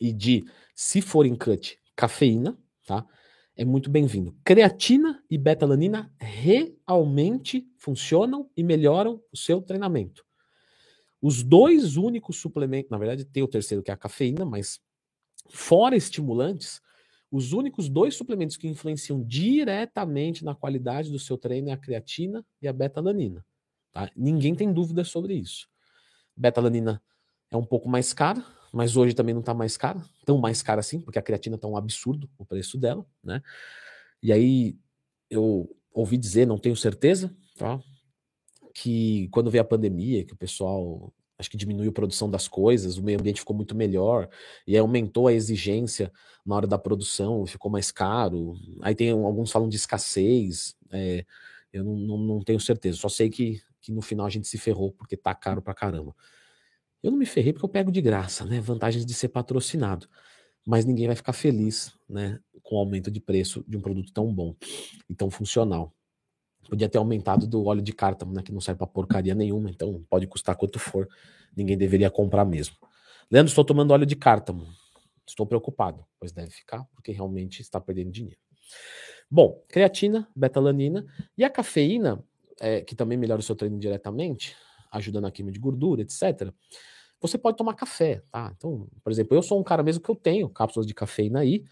[0.00, 3.04] e de, se for em cut, cafeína, tá?
[3.56, 4.36] É muito bem-vindo.
[4.44, 10.24] Creatina e betalanina realmente funcionam e melhoram o seu treinamento.
[11.22, 14.80] Os dois únicos suplementos, na verdade tem o terceiro que é a cafeína, mas
[15.48, 16.80] fora estimulantes,
[17.30, 22.44] os únicos dois suplementos que influenciam diretamente na qualidade do seu treino é a creatina
[22.60, 23.44] e a betalanina.
[23.92, 24.10] Tá?
[24.16, 25.68] Ninguém tem dúvida sobre isso.
[26.36, 27.02] Betalanina
[27.50, 30.80] é um pouco mais cara, mas hoje também não está mais cara, tão mais cara
[30.80, 33.42] assim, porque a creatina está um absurdo o preço dela, né?
[34.22, 34.78] E aí
[35.28, 37.80] eu ouvi dizer, não tenho certeza, tá?
[38.80, 42.96] Que quando veio a pandemia, que o pessoal acho que diminuiu a produção das coisas,
[42.96, 44.28] o meio ambiente ficou muito melhor,
[44.66, 46.10] e aumentou a exigência
[46.44, 48.54] na hora da produção, ficou mais caro.
[48.80, 51.26] Aí tem alguns falam de escassez, é,
[51.72, 54.56] eu não, não, não, tenho certeza, só sei que, que no final a gente se
[54.56, 56.14] ferrou porque tá caro pra caramba.
[57.02, 58.60] Eu não me ferrei porque eu pego de graça, né?
[58.60, 60.06] Vantagens de ser patrocinado.
[60.66, 62.38] Mas ninguém vai ficar feliz, né?
[62.62, 64.54] Com o aumento de preço de um produto tão bom
[65.08, 65.94] e tão funcional.
[66.68, 68.42] Podia ter aumentado do óleo de cártamo, né?
[68.42, 71.08] Que não serve pra porcaria nenhuma, então pode custar quanto for.
[71.56, 72.76] Ninguém deveria comprar mesmo.
[73.30, 74.66] Leandro, estou tomando óleo de cártamo.
[75.26, 78.38] Estou preocupado, pois deve ficar, porque realmente está perdendo dinheiro.
[79.30, 81.06] Bom, creatina, betalanina
[81.38, 82.22] e a cafeína,
[82.60, 84.56] é, que também melhora o seu treino diretamente,
[84.90, 86.52] ajuda na queima de gordura, etc.
[87.20, 88.52] Você pode tomar café, tá?
[88.56, 91.64] Então, por exemplo, eu sou um cara mesmo que eu tenho cápsulas de cafeína aí,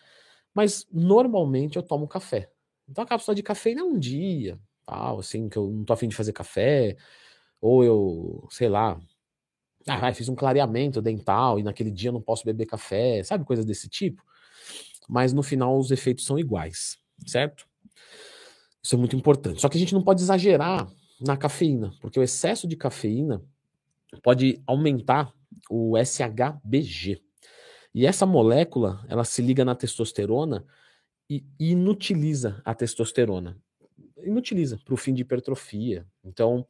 [0.55, 2.51] mas normalmente eu tomo café.
[2.89, 6.17] Então a cápsula de cafeína é um dia, assim, que eu não tô afim de
[6.17, 6.97] fazer café,
[7.61, 9.01] ou eu, sei lá,
[9.87, 13.89] ah, fiz um clareamento dental e naquele dia não posso beber café, sabe, coisas desse
[13.89, 14.23] tipo.
[15.09, 17.67] Mas no final os efeitos são iguais, certo?
[18.83, 19.61] Isso é muito importante.
[19.61, 23.43] Só que a gente não pode exagerar na cafeína, porque o excesso de cafeína
[24.23, 25.33] pode aumentar
[25.71, 27.21] o SHBG.
[27.95, 30.65] E essa molécula, ela se liga na testosterona
[31.29, 33.57] e inutiliza a testosterona
[34.29, 36.07] inutiliza para o fim de hipertrofia.
[36.25, 36.67] Então,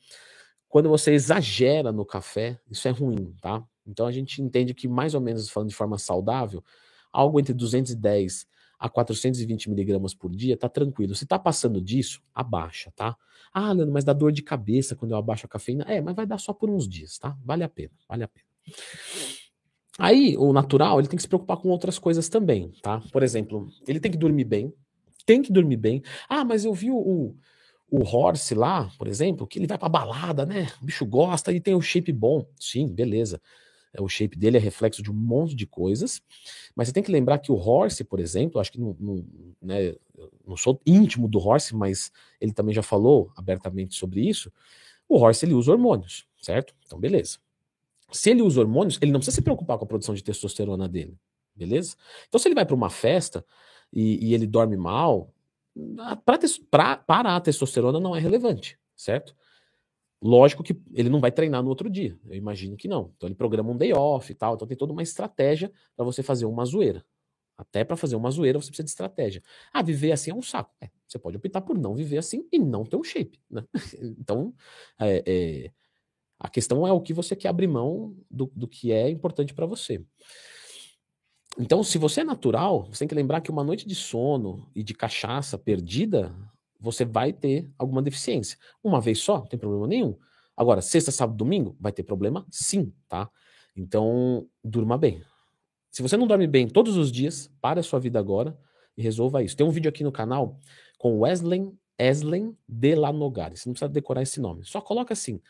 [0.69, 3.65] quando você exagera no café, isso é ruim, tá?
[3.87, 6.63] Então a gente entende que, mais ou menos falando de forma saudável,
[7.13, 8.47] algo entre 210
[8.79, 11.15] a 420 miligramas por dia tá tranquilo.
[11.15, 13.17] Se tá passando disso, abaixa, tá?
[13.53, 15.85] Ah, Leandro, mas dá dor de cabeça quando eu abaixo a cafeína.
[15.89, 17.37] É, mas vai dar só por uns dias, tá?
[17.45, 18.47] Vale a pena, vale a pena.
[19.99, 23.03] Aí, o natural, ele tem que se preocupar com outras coisas também, tá?
[23.11, 24.73] Por exemplo, ele tem que dormir bem,
[25.29, 26.03] tem que dormir bem.
[26.27, 27.37] Ah, mas eu vi o,
[27.91, 30.69] o Horse lá, por exemplo, que ele vai pra balada, né?
[30.81, 32.49] O bicho gosta e tem o shape bom.
[32.59, 33.39] Sim, beleza.
[33.93, 36.23] É, o shape dele é reflexo de um monte de coisas,
[36.75, 39.27] mas você tem que lembrar que o Horse, por exemplo, acho que não, não,
[39.61, 39.95] né,
[40.47, 42.11] não sou íntimo do Horse, mas
[42.41, 44.51] ele também já falou abertamente sobre isso.
[45.07, 46.75] O Horse ele usa hormônios, certo?
[46.87, 47.37] Então, beleza.
[48.11, 51.19] Se ele usa hormônios, ele não precisa se preocupar com a produção de testosterona dele,
[51.55, 51.97] beleza?
[52.27, 53.45] Então, se ele vai para uma festa
[53.93, 55.33] e, e, ele dorme mal,
[56.25, 56.39] pra,
[56.71, 59.35] pra, para a testosterona não é relevante, certo?
[60.21, 63.13] Lógico que ele não vai treinar no outro dia, eu imagino que não.
[63.17, 66.23] Então ele programa um day off e tal, então tem toda uma estratégia para você
[66.23, 67.05] fazer uma zoeira.
[67.57, 69.43] Até para fazer uma zoeira você precisa de estratégia.
[69.73, 70.73] Ah, viver assim é um saco.
[70.81, 73.41] É, você pode optar por não viver assim e não ter um shape.
[73.51, 73.65] Né?
[74.17, 74.55] então,
[74.99, 75.73] é, é,
[76.39, 79.67] a questão é o que você quer abrir mão do, do que é importante para
[79.67, 80.05] você.
[81.59, 84.83] Então, se você é natural, você tem que lembrar que uma noite de sono e
[84.83, 86.33] de cachaça perdida
[86.81, 88.57] você vai ter alguma deficiência.
[88.83, 90.17] Uma vez só, não tem problema nenhum.
[90.57, 93.29] Agora, sexta, sábado, domingo, vai ter problema sim, tá?
[93.77, 95.23] Então, durma bem.
[95.91, 98.57] Se você não dorme bem todos os dias, para a sua vida agora
[98.97, 99.57] e resolva isso.
[99.57, 100.59] Tem um vídeo aqui no canal
[100.97, 103.57] com Wesley Eslen de Lanogari.
[103.57, 104.65] Você não precisa decorar esse nome.
[104.65, 105.41] Só coloca assim,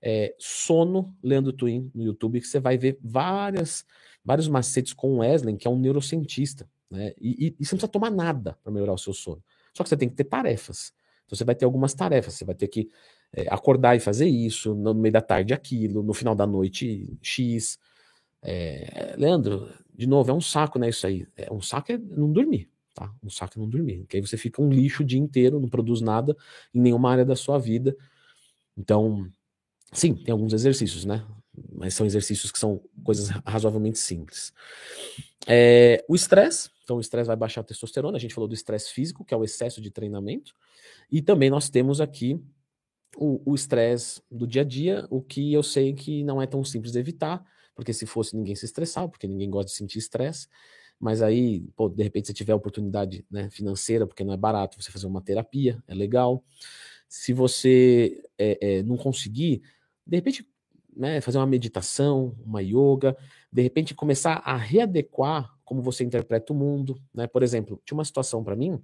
[0.00, 3.84] é, sono Leandro Twin no YouTube, que você vai ver várias,
[4.26, 6.68] vários macetes com o Wesley, que é um neurocientista.
[6.90, 7.12] Né?
[7.20, 9.42] E, e, e você não precisa tomar nada para melhorar o seu sono.
[9.72, 10.92] Só que você tem que ter tarefas.
[11.24, 12.34] Então você vai ter algumas tarefas.
[12.34, 12.90] Você vai ter que
[13.32, 17.78] é, acordar e fazer isso, no meio da tarde aquilo, no final da noite X.
[18.42, 20.88] É, Leandro, de novo, é um saco, né?
[20.88, 21.24] Isso aí.
[21.36, 23.12] É, um saco é não dormir, tá?
[23.22, 24.00] Um saco é não dormir.
[24.00, 26.36] Porque aí você fica um lixo o dia inteiro, não produz nada
[26.74, 27.96] em nenhuma área da sua vida.
[28.76, 29.30] Então,
[29.92, 31.24] sim, tem alguns exercícios, né?
[31.72, 34.52] Mas são exercícios que são coisas razoavelmente simples.
[35.46, 38.16] É, o estresse, então, o estresse vai baixar a testosterona.
[38.16, 40.54] A gente falou do estresse físico, que é o excesso de treinamento.
[41.10, 42.40] E também nós temos aqui
[43.18, 46.92] o estresse do dia a dia, o que eu sei que não é tão simples
[46.92, 50.48] de evitar, porque se fosse ninguém se estressava, porque ninguém gosta de sentir estresse.
[50.98, 54.90] Mas aí, pô, de repente, se tiver oportunidade né, financeira, porque não é barato você
[54.90, 56.42] fazer uma terapia, é legal.
[57.08, 59.62] Se você é, é, não conseguir,
[60.06, 60.48] de repente,
[60.96, 63.16] né, fazer uma meditação, uma yoga,
[63.52, 67.26] de repente começar a readequar como você interpreta o mundo, né?
[67.26, 68.82] Por exemplo, tinha uma situação para mim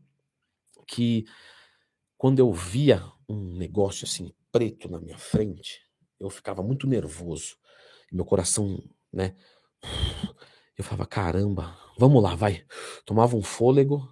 [0.87, 1.25] que
[2.19, 5.81] quando eu via um negócio assim preto na minha frente,
[6.21, 7.57] eu ficava muito nervoso.
[8.13, 9.35] Meu coração, né?
[10.77, 12.65] Eu falava, caramba, vamos lá, vai.
[13.05, 14.09] Tomava um fôlego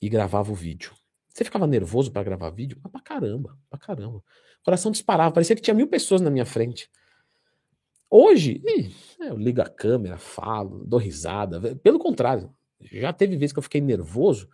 [0.00, 0.92] e gravava o vídeo.
[1.28, 2.78] Você ficava nervoso para gravar vídeo?
[2.82, 4.18] Mas pra caramba, pra caramba.
[4.18, 6.90] O coração disparava, parecia que tinha mil pessoas na minha frente.
[8.10, 8.62] Hoje,
[9.18, 11.74] eu ligo a câmera, falo, dou risada.
[11.76, 14.48] Pelo contrário, já teve vezes que eu fiquei nervoso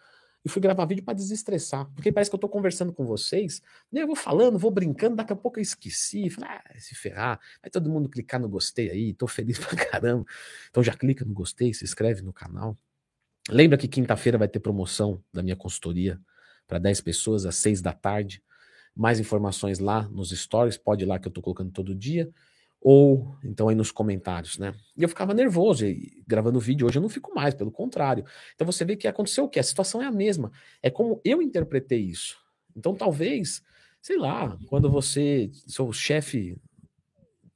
[0.45, 1.91] e fui gravar vídeo para desestressar.
[1.95, 3.61] Porque parece que eu estou conversando com vocês,
[3.93, 6.31] né, eu vou falando, vou brincando, daqui a pouco eu esqueci.
[6.31, 10.25] Falei, ah, se ferrar, vai todo mundo clicar no gostei aí, tô feliz pra caramba.
[10.71, 12.77] Então já clica no gostei, se inscreve no canal.
[13.51, 16.21] Lembra que quinta-feira vai ter promoção da minha consultoria
[16.67, 18.43] para 10 pessoas às 6 da tarde.
[18.95, 22.31] Mais informações lá nos stories, pode ir lá que eu estou colocando todo dia
[22.81, 24.75] ou então aí nos comentários, né?
[24.97, 26.87] E eu ficava nervoso e, gravando vídeo.
[26.87, 28.25] Hoje eu não fico mais, pelo contrário.
[28.55, 29.61] Então você vê que aconteceu o quê?
[29.61, 30.51] A situação é a mesma.
[30.83, 32.39] É como eu interpretei isso.
[32.75, 33.63] Então talvez,
[34.01, 36.57] sei lá, quando você, seu chefe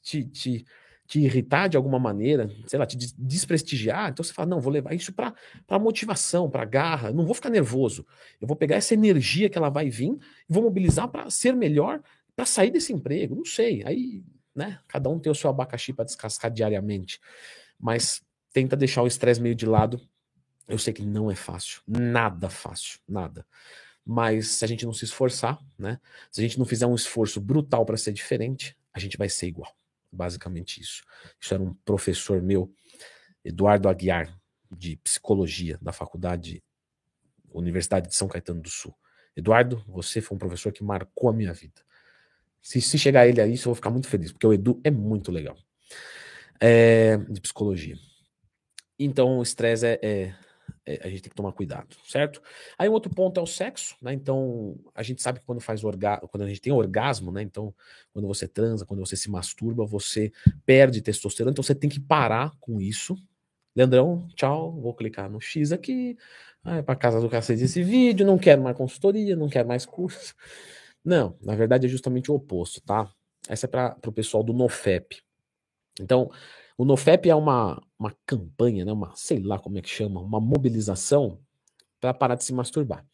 [0.02, 0.66] te, te,
[1.06, 4.92] te irritar de alguma maneira, sei lá, te desprestigiar, então você fala, não, vou levar
[4.92, 8.06] isso para motivação, para garra, não vou ficar nervoso.
[8.38, 12.02] Eu vou pegar essa energia que ela vai vir e vou mobilizar para ser melhor,
[12.36, 13.34] para sair desse emprego.
[13.34, 13.82] Não sei.
[13.86, 14.22] Aí
[14.54, 14.80] né?
[14.88, 17.20] Cada um tem o seu abacaxi para descascar diariamente.
[17.78, 20.00] Mas tenta deixar o estresse meio de lado.
[20.68, 23.46] Eu sei que não é fácil, nada fácil, nada.
[24.04, 25.98] Mas se a gente não se esforçar, né?
[26.30, 29.46] Se a gente não fizer um esforço brutal para ser diferente, a gente vai ser
[29.46, 29.74] igual.
[30.12, 31.02] Basicamente isso.
[31.40, 32.72] Isso era um professor meu,
[33.44, 34.38] Eduardo Aguiar,
[34.70, 36.62] de psicologia da faculdade
[37.52, 38.94] Universidade de São Caetano do Sul.
[39.36, 41.80] Eduardo, você foi um professor que marcou a minha vida.
[42.64, 44.90] Se, se chegar ele a isso, eu vou ficar muito feliz, porque o Edu é
[44.90, 45.54] muito legal.
[46.58, 47.94] É, de psicologia.
[48.98, 50.34] Então, o estresse é, é,
[50.86, 52.40] é, a gente tem que tomar cuidado, certo?
[52.78, 54.14] Aí um outro ponto é o sexo, né?
[54.14, 57.42] Então, a gente sabe que quando faz orgasmo, quando a gente tem orgasmo, né?
[57.42, 57.74] Então,
[58.14, 60.32] quando você transa, quando você se masturba, você
[60.64, 63.14] perde testosterona, então você tem que parar com isso.
[63.76, 66.16] Leandrão, tchau, vou clicar no X aqui,
[66.64, 69.84] ah, é para casa do cacete esse vídeo, não quero mais consultoria, não quero mais
[69.84, 70.34] curso.
[71.04, 73.12] Não, na verdade é justamente o oposto, tá?
[73.48, 75.22] Essa é para o pessoal do NoFap.
[76.00, 76.30] Então,
[76.76, 80.40] o NoFap é uma, uma campanha, né, uma, sei lá como é que chama, uma
[80.40, 81.38] mobilização
[82.00, 83.06] para parar de se masturbar.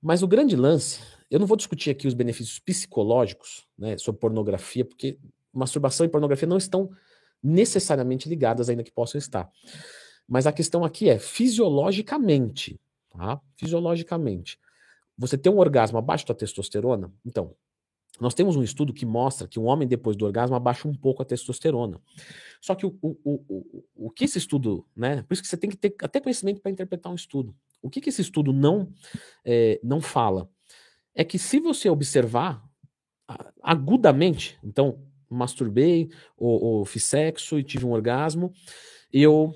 [0.00, 4.84] Mas o grande lance, eu não vou discutir aqui os benefícios psicológicos né, sobre pornografia,
[4.84, 5.18] porque
[5.52, 6.90] masturbação e pornografia não estão
[7.42, 9.50] necessariamente ligadas, ainda que possam estar.
[10.26, 13.40] Mas a questão aqui é fisiologicamente, tá?
[13.56, 14.58] Fisiologicamente,
[15.16, 17.12] você tem um orgasmo abaixo da testosterona?
[17.24, 17.54] Então,
[18.20, 21.22] nós temos um estudo que mostra que um homem depois do orgasmo abaixa um pouco
[21.22, 22.00] a testosterona.
[22.60, 25.22] Só que o, o, o, o, que esse estudo, né?
[25.22, 27.54] Por isso que você tem que ter até conhecimento para interpretar um estudo.
[27.82, 28.88] O que, que esse estudo não,
[29.44, 30.48] é, não fala?
[31.14, 32.62] É que se você observar
[33.62, 38.52] agudamente, então masturbei ou, ou fiz sexo e tive um orgasmo,
[39.12, 39.52] eu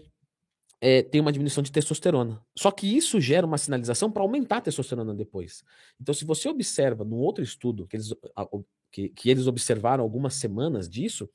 [0.80, 2.40] é, tem uma diminuição de testosterona.
[2.56, 5.64] Só que isso gera uma sinalização para aumentar a testosterona depois.
[6.00, 8.14] Então, se você observa num outro estudo que eles,
[8.90, 11.28] que, que, eles observaram algumas semanas disso,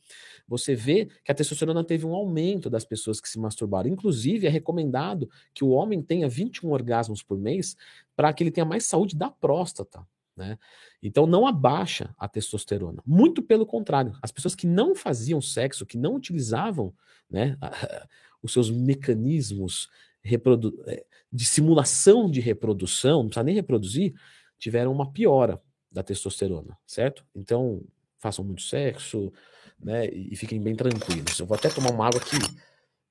[0.48, 3.90] você vê que a testosterona teve um aumento das pessoas que se masturbaram.
[3.90, 7.76] Inclusive, é recomendado que o homem tenha 21 orgasmos por mês
[8.16, 10.06] para que ele tenha mais saúde da próstata.
[10.36, 10.58] Né?
[11.02, 13.04] Então não abaixa a testosterona.
[13.06, 16.94] Muito pelo contrário, as pessoas que não faziam sexo, que não utilizavam
[17.30, 17.58] né,
[18.44, 19.90] os seus mecanismos
[20.24, 24.14] eh, de simulação de reprodução, não precisa nem reproduzir,
[24.60, 27.26] tiveram uma piora da testosterona, certo?
[27.34, 27.84] Então,
[28.20, 29.32] façam muito sexo,
[29.80, 30.08] né?
[30.08, 31.40] E fiquem bem tranquilos.
[31.40, 32.38] Eu vou até tomar uma água aqui,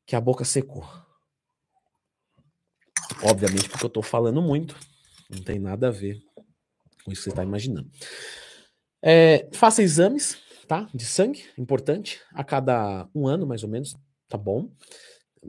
[0.06, 0.84] que a boca secou.
[3.22, 4.76] Obviamente, porque eu estou falando muito,
[5.30, 6.22] não tem nada a ver
[7.04, 7.90] com isso que você está imaginando.
[9.02, 10.88] É, faça exames, tá?
[10.94, 13.96] De sangue, importante, a cada um ano, mais ou menos,
[14.28, 14.70] tá bom.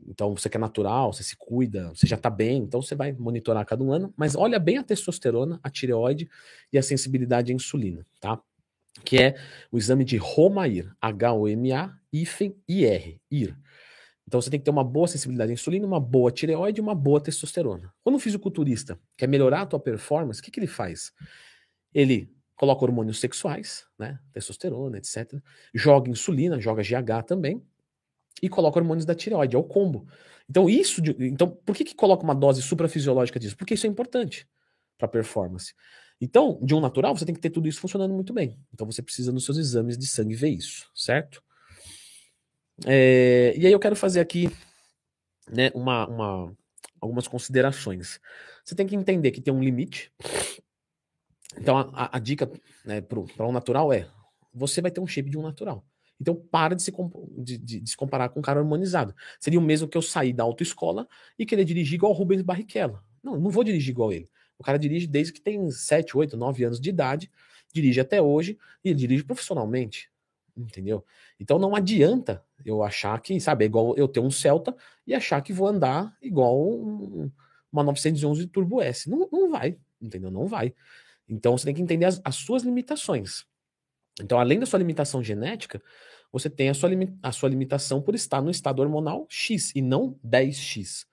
[0.07, 3.65] Então você quer natural, você se cuida, você já está bem, então você vai monitorar
[3.65, 6.29] cada um ano, mas olha bem a testosterona, a tireoide
[6.71, 8.41] e a sensibilidade à insulina, tá?
[9.05, 9.35] Que é
[9.71, 13.57] o exame de HOMA-IR, H-O-M-A-IR, IR.
[14.27, 16.95] Então você tem que ter uma boa sensibilidade à insulina, uma boa tireoide e uma
[16.95, 17.93] boa testosterona.
[18.03, 21.11] Quando o fisiculturista quer melhorar a tua performance, o que, que ele faz?
[21.93, 25.33] Ele coloca hormônios sexuais, né, testosterona, etc.
[25.73, 27.61] Joga insulina, joga GH também,
[28.43, 30.05] e coloca hormônios da tireoide, é o combo.
[30.49, 31.01] Então, isso.
[31.01, 33.55] De, então, por que, que coloca uma dose suprafisiológica disso?
[33.55, 34.45] Porque isso é importante
[34.97, 35.73] para performance.
[36.19, 38.59] Então, de um natural, você tem que ter tudo isso funcionando muito bem.
[38.73, 41.41] Então, você precisa nos seus exames de sangue ver isso, certo?
[42.85, 44.49] É, e aí eu quero fazer aqui
[45.49, 46.57] né, uma, uma,
[46.99, 48.19] algumas considerações.
[48.65, 50.11] Você tem que entender que tem um limite.
[51.57, 52.51] Então, a, a dica
[52.83, 54.05] né, para um natural é:
[54.53, 55.85] você vai ter um shape de um natural.
[56.19, 56.93] Então para de se,
[57.37, 59.13] de, de, de se comparar com um cara harmonizado.
[59.39, 63.01] Seria o mesmo que eu sair da autoescola e querer dirigir igual o Rubens Barrichello.
[63.21, 64.29] Não, não vou dirigir igual ele.
[64.57, 67.31] O cara dirige desde que tem 7, 8, 9 anos de idade,
[67.73, 70.09] dirige até hoje e ele dirige profissionalmente.
[70.55, 71.03] Entendeu?
[71.39, 75.41] Então não adianta eu achar que, sabe, é igual eu ter um Celta e achar
[75.41, 77.31] que vou andar igual um,
[77.71, 79.09] uma 911 Turbo S.
[79.09, 80.29] Não, não vai, entendeu?
[80.29, 80.73] Não vai.
[81.27, 83.45] Então você tem que entender as, as suas limitações.
[84.21, 85.81] Então, além da sua limitação genética,
[86.31, 86.89] você tem a sua,
[87.21, 91.05] a sua limitação por estar no estado hormonal X e não 10X.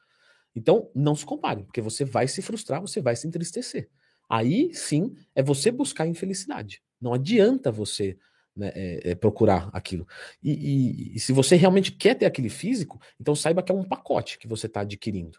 [0.54, 3.88] Então, não se compare, porque você vai se frustrar, você vai se entristecer.
[4.28, 6.82] Aí sim é você buscar infelicidade.
[7.00, 8.16] Não adianta você
[8.56, 10.06] né, é, é, procurar aquilo.
[10.42, 13.84] E, e, e, se você realmente quer ter aquele físico, então saiba que é um
[13.84, 15.38] pacote que você está adquirindo.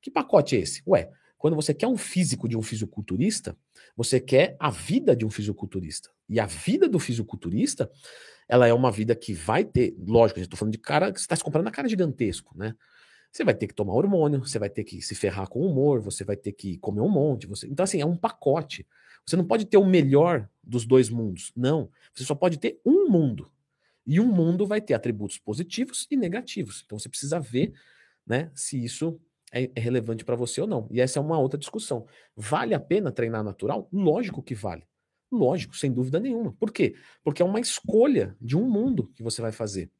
[0.00, 0.82] Que pacote é esse?
[0.86, 3.56] Ué, quando você quer um físico de um fisiculturista,
[3.96, 6.10] você quer a vida de um fisiculturista.
[6.28, 7.90] E a vida do fisiculturista
[8.46, 11.42] ela é uma vida que vai ter, lógico, estou falando de cara você está se
[11.42, 12.74] comprando a cara gigantesco, né?
[13.32, 16.24] Você vai ter que tomar hormônio, você vai ter que se ferrar com humor, você
[16.24, 17.46] vai ter que comer um monte.
[17.46, 17.66] Você...
[17.68, 18.86] Então, assim, é um pacote.
[19.24, 21.52] Você não pode ter o melhor dos dois mundos.
[21.56, 21.90] Não.
[22.12, 23.50] Você só pode ter um mundo.
[24.06, 26.82] E um mundo vai ter atributos positivos e negativos.
[26.84, 27.72] Então você precisa ver
[28.26, 29.18] né, se isso
[29.52, 30.88] é, é relevante para você ou não.
[30.90, 32.06] E essa é uma outra discussão.
[32.36, 33.88] Vale a pena treinar natural?
[33.92, 34.84] Lógico que vale.
[35.30, 36.52] Lógico, sem dúvida nenhuma.
[36.52, 36.94] Por quê?
[37.22, 39.90] Porque é uma escolha de um mundo que você vai fazer.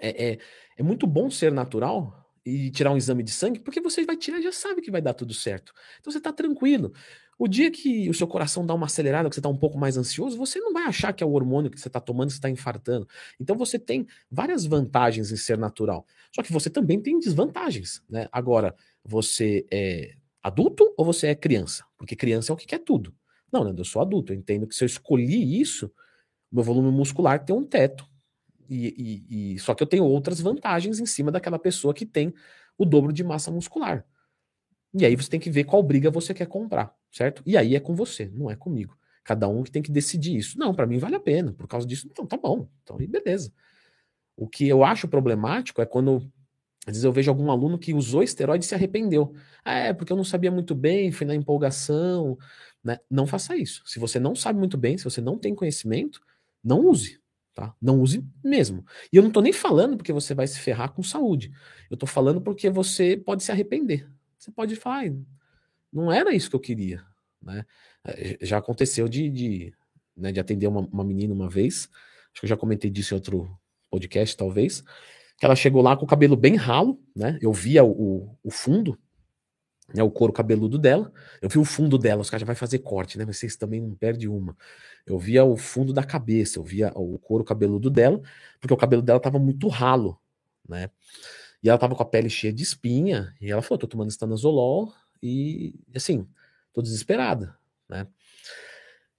[0.00, 0.38] É, é,
[0.78, 4.38] é muito bom ser natural e tirar um exame de sangue, porque você vai tirar
[4.38, 5.72] e já sabe que vai dar tudo certo.
[6.00, 6.92] Então você está tranquilo.
[7.38, 9.96] O dia que o seu coração dá uma acelerada, que você está um pouco mais
[9.96, 12.38] ansioso, você não vai achar que é o hormônio que você está tomando que você
[12.38, 13.06] está infartando.
[13.38, 16.06] Então você tem várias vantagens em ser natural.
[16.34, 18.02] Só que você também tem desvantagens.
[18.08, 18.26] Né?
[18.32, 18.74] Agora,
[19.04, 21.84] você é adulto ou você é criança?
[21.98, 23.14] Porque criança é o que quer tudo.
[23.52, 23.74] Não, né?
[23.76, 24.32] eu sou adulto.
[24.32, 25.92] Eu entendo que se eu escolhi isso,
[26.50, 28.08] meu volume muscular tem um teto.
[28.68, 32.32] E, e, e, só que eu tenho outras vantagens em cima daquela pessoa que tem
[32.78, 34.04] o dobro de massa muscular.
[34.94, 37.42] E aí você tem que ver qual briga você quer comprar, certo?
[37.46, 38.96] E aí é com você, não é comigo.
[39.24, 40.58] Cada um que tem que decidir isso.
[40.58, 41.52] Não, para mim vale a pena.
[41.52, 42.68] Por causa disso, então tá bom.
[42.82, 43.52] Então beleza.
[44.36, 46.30] O que eu acho problemático é quando
[46.86, 49.34] às vezes eu vejo algum aluno que usou esteroide e se arrependeu.
[49.64, 52.38] Ah, é, porque eu não sabia muito bem, fui na empolgação.
[52.82, 52.98] Né?
[53.10, 53.82] Não faça isso.
[53.84, 56.20] Se você não sabe muito bem, se você não tem conhecimento,
[56.62, 57.20] não use.
[57.52, 57.74] Tá?
[57.82, 58.84] Não use mesmo.
[59.12, 61.50] E eu não estou nem falando porque você vai se ferrar com saúde.
[61.90, 64.08] Eu estou falando porque você pode se arrepender.
[64.38, 65.06] Você pode falar,
[65.92, 67.04] não era isso que eu queria.
[67.40, 67.64] Né?
[68.04, 69.74] É, já aconteceu de, de,
[70.16, 71.88] né, de atender uma, uma menina uma vez,
[72.32, 73.58] acho que eu já comentei disso em outro
[73.90, 74.82] podcast, talvez,
[75.38, 77.38] que ela chegou lá com o cabelo bem ralo, né?
[77.42, 78.98] Eu via o, o fundo
[79.94, 81.12] né, o couro cabeludo dela.
[81.40, 83.24] Eu vi o fundo dela, os caras já vai fazer corte, né?
[83.24, 84.56] Vocês também não perdem uma.
[85.06, 88.20] Eu via o fundo da cabeça, eu via o couro cabeludo dela,
[88.60, 90.18] porque o cabelo dela tava muito ralo,
[90.68, 90.90] né?
[91.62, 94.92] E ela tava com a pele cheia de espinha, e ela falou: tô tomando estanazolol,
[95.26, 96.26] e assim,
[96.72, 97.56] tô desesperada,
[97.88, 98.06] né?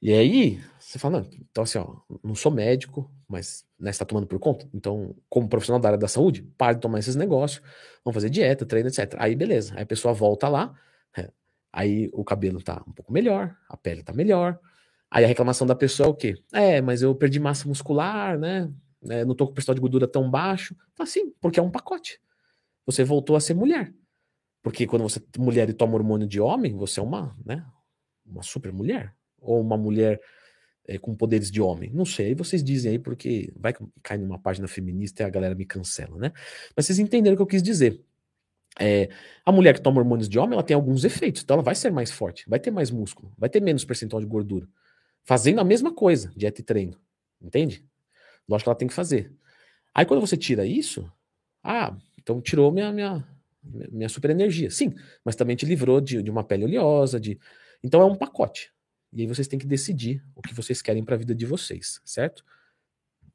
[0.01, 4.27] E aí, você fala, não, então assim, ó, não sou médico, mas né, tá tomando
[4.27, 4.67] por conta.
[4.73, 7.63] Então, como profissional da área da saúde, pare de tomar esses negócios,
[8.05, 9.15] vamos fazer dieta, treino, etc.
[9.17, 9.73] Aí, beleza.
[9.75, 10.73] Aí a pessoa volta lá,
[11.17, 11.31] é,
[11.73, 14.59] aí o cabelo tá um pouco melhor, a pele tá melhor.
[15.09, 16.35] Aí a reclamação da pessoa é o quê?
[16.53, 18.71] É, mas eu perdi massa muscular, né?
[19.09, 20.75] É, não tô com o percentual de gordura tão baixo.
[20.95, 22.19] Tá sim, porque é um pacote.
[22.85, 23.93] Você voltou a ser mulher.
[24.67, 27.65] Porque quando você mulher e toma hormônio de homem, você é uma, né,
[28.25, 30.19] uma super mulher ou uma mulher
[30.85, 31.89] é, com poderes de homem?
[31.93, 35.55] Não sei, vocês dizem aí, porque vai que cai numa página feminista e a galera
[35.55, 36.33] me cancela, né?
[36.75, 38.03] Mas vocês entenderam o que eu quis dizer.
[38.77, 39.07] É,
[39.45, 41.89] a mulher que toma hormônios de homem, ela tem alguns efeitos, então ela vai ser
[41.89, 44.67] mais forte, vai ter mais músculo, vai ter menos percentual de gordura.
[45.23, 46.99] Fazendo a mesma coisa, dieta e treino.
[47.41, 47.87] Entende?
[48.49, 49.31] Lógico que ela tem que fazer.
[49.95, 51.09] Aí quando você tira isso,
[51.63, 53.25] ah, então tirou minha, minha,
[53.91, 54.69] minha super energia.
[54.69, 54.93] Sim,
[55.23, 57.39] mas também te livrou de, de uma pele oleosa, de.
[57.83, 58.71] Então é um pacote.
[59.13, 62.01] E aí vocês têm que decidir o que vocês querem para a vida de vocês,
[62.03, 62.43] certo?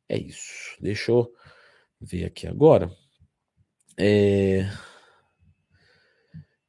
[0.08, 0.76] É isso.
[0.80, 1.32] Deixa eu
[2.00, 2.90] ver aqui agora.
[3.98, 4.68] É...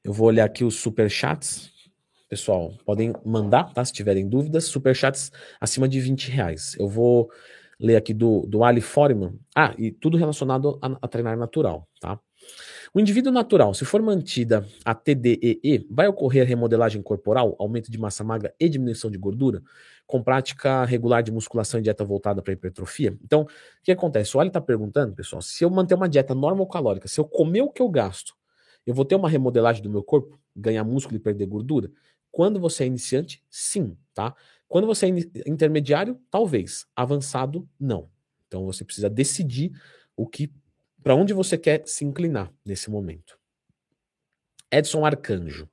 [0.04, 1.72] Eu vou olhar aqui os super chats.
[2.30, 3.84] Pessoal, podem mandar, tá?
[3.86, 6.76] Se tiverem dúvidas, super chats acima de 20 reais.
[6.80, 7.30] Eu vou
[7.80, 9.38] ler aqui do, do Ali Foreman.
[9.56, 12.20] Ah, e tudo relacionado a, a treinar natural, tá?
[12.94, 18.24] O indivíduo natural, se for mantida a TDEE, vai ocorrer remodelagem corporal, aumento de massa
[18.24, 19.64] magra e diminuição de gordura,
[20.06, 23.18] com prática regular de musculação e dieta voltada para hipertrofia?
[23.24, 23.48] Então, o
[23.82, 24.38] que acontece?
[24.38, 26.36] O Ali está perguntando, pessoal, se eu manter uma dieta
[26.72, 28.36] calórica, se eu comer o que eu gasto,
[28.86, 31.90] eu vou ter uma remodelagem do meu corpo, ganhar músculo e perder gordura?
[32.32, 34.36] Quando você é iniciante, sim, tá?
[34.68, 36.86] Quando você é intermediário, talvez.
[36.96, 38.10] Avançado, não.
[38.48, 39.72] Então você precisa decidir
[40.16, 40.52] o que
[41.04, 43.38] para onde você quer se inclinar nesse momento?
[44.72, 45.70] Edson Arcanjo.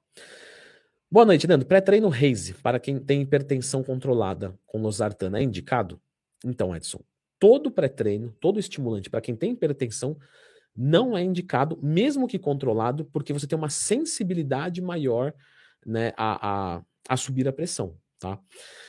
[1.10, 1.64] Boa noite, Nando.
[1.64, 6.00] Pré-treino Raise para quem tem hipertensão controlada com losartana é indicado?
[6.44, 7.00] Então, Edson,
[7.38, 10.16] todo pré-treino, todo estimulante para quem tem hipertensão
[10.76, 15.34] não é indicado, mesmo que controlado, porque você tem uma sensibilidade maior
[15.84, 17.96] né, a, a, a subir a pressão.
[18.18, 18.38] Tá?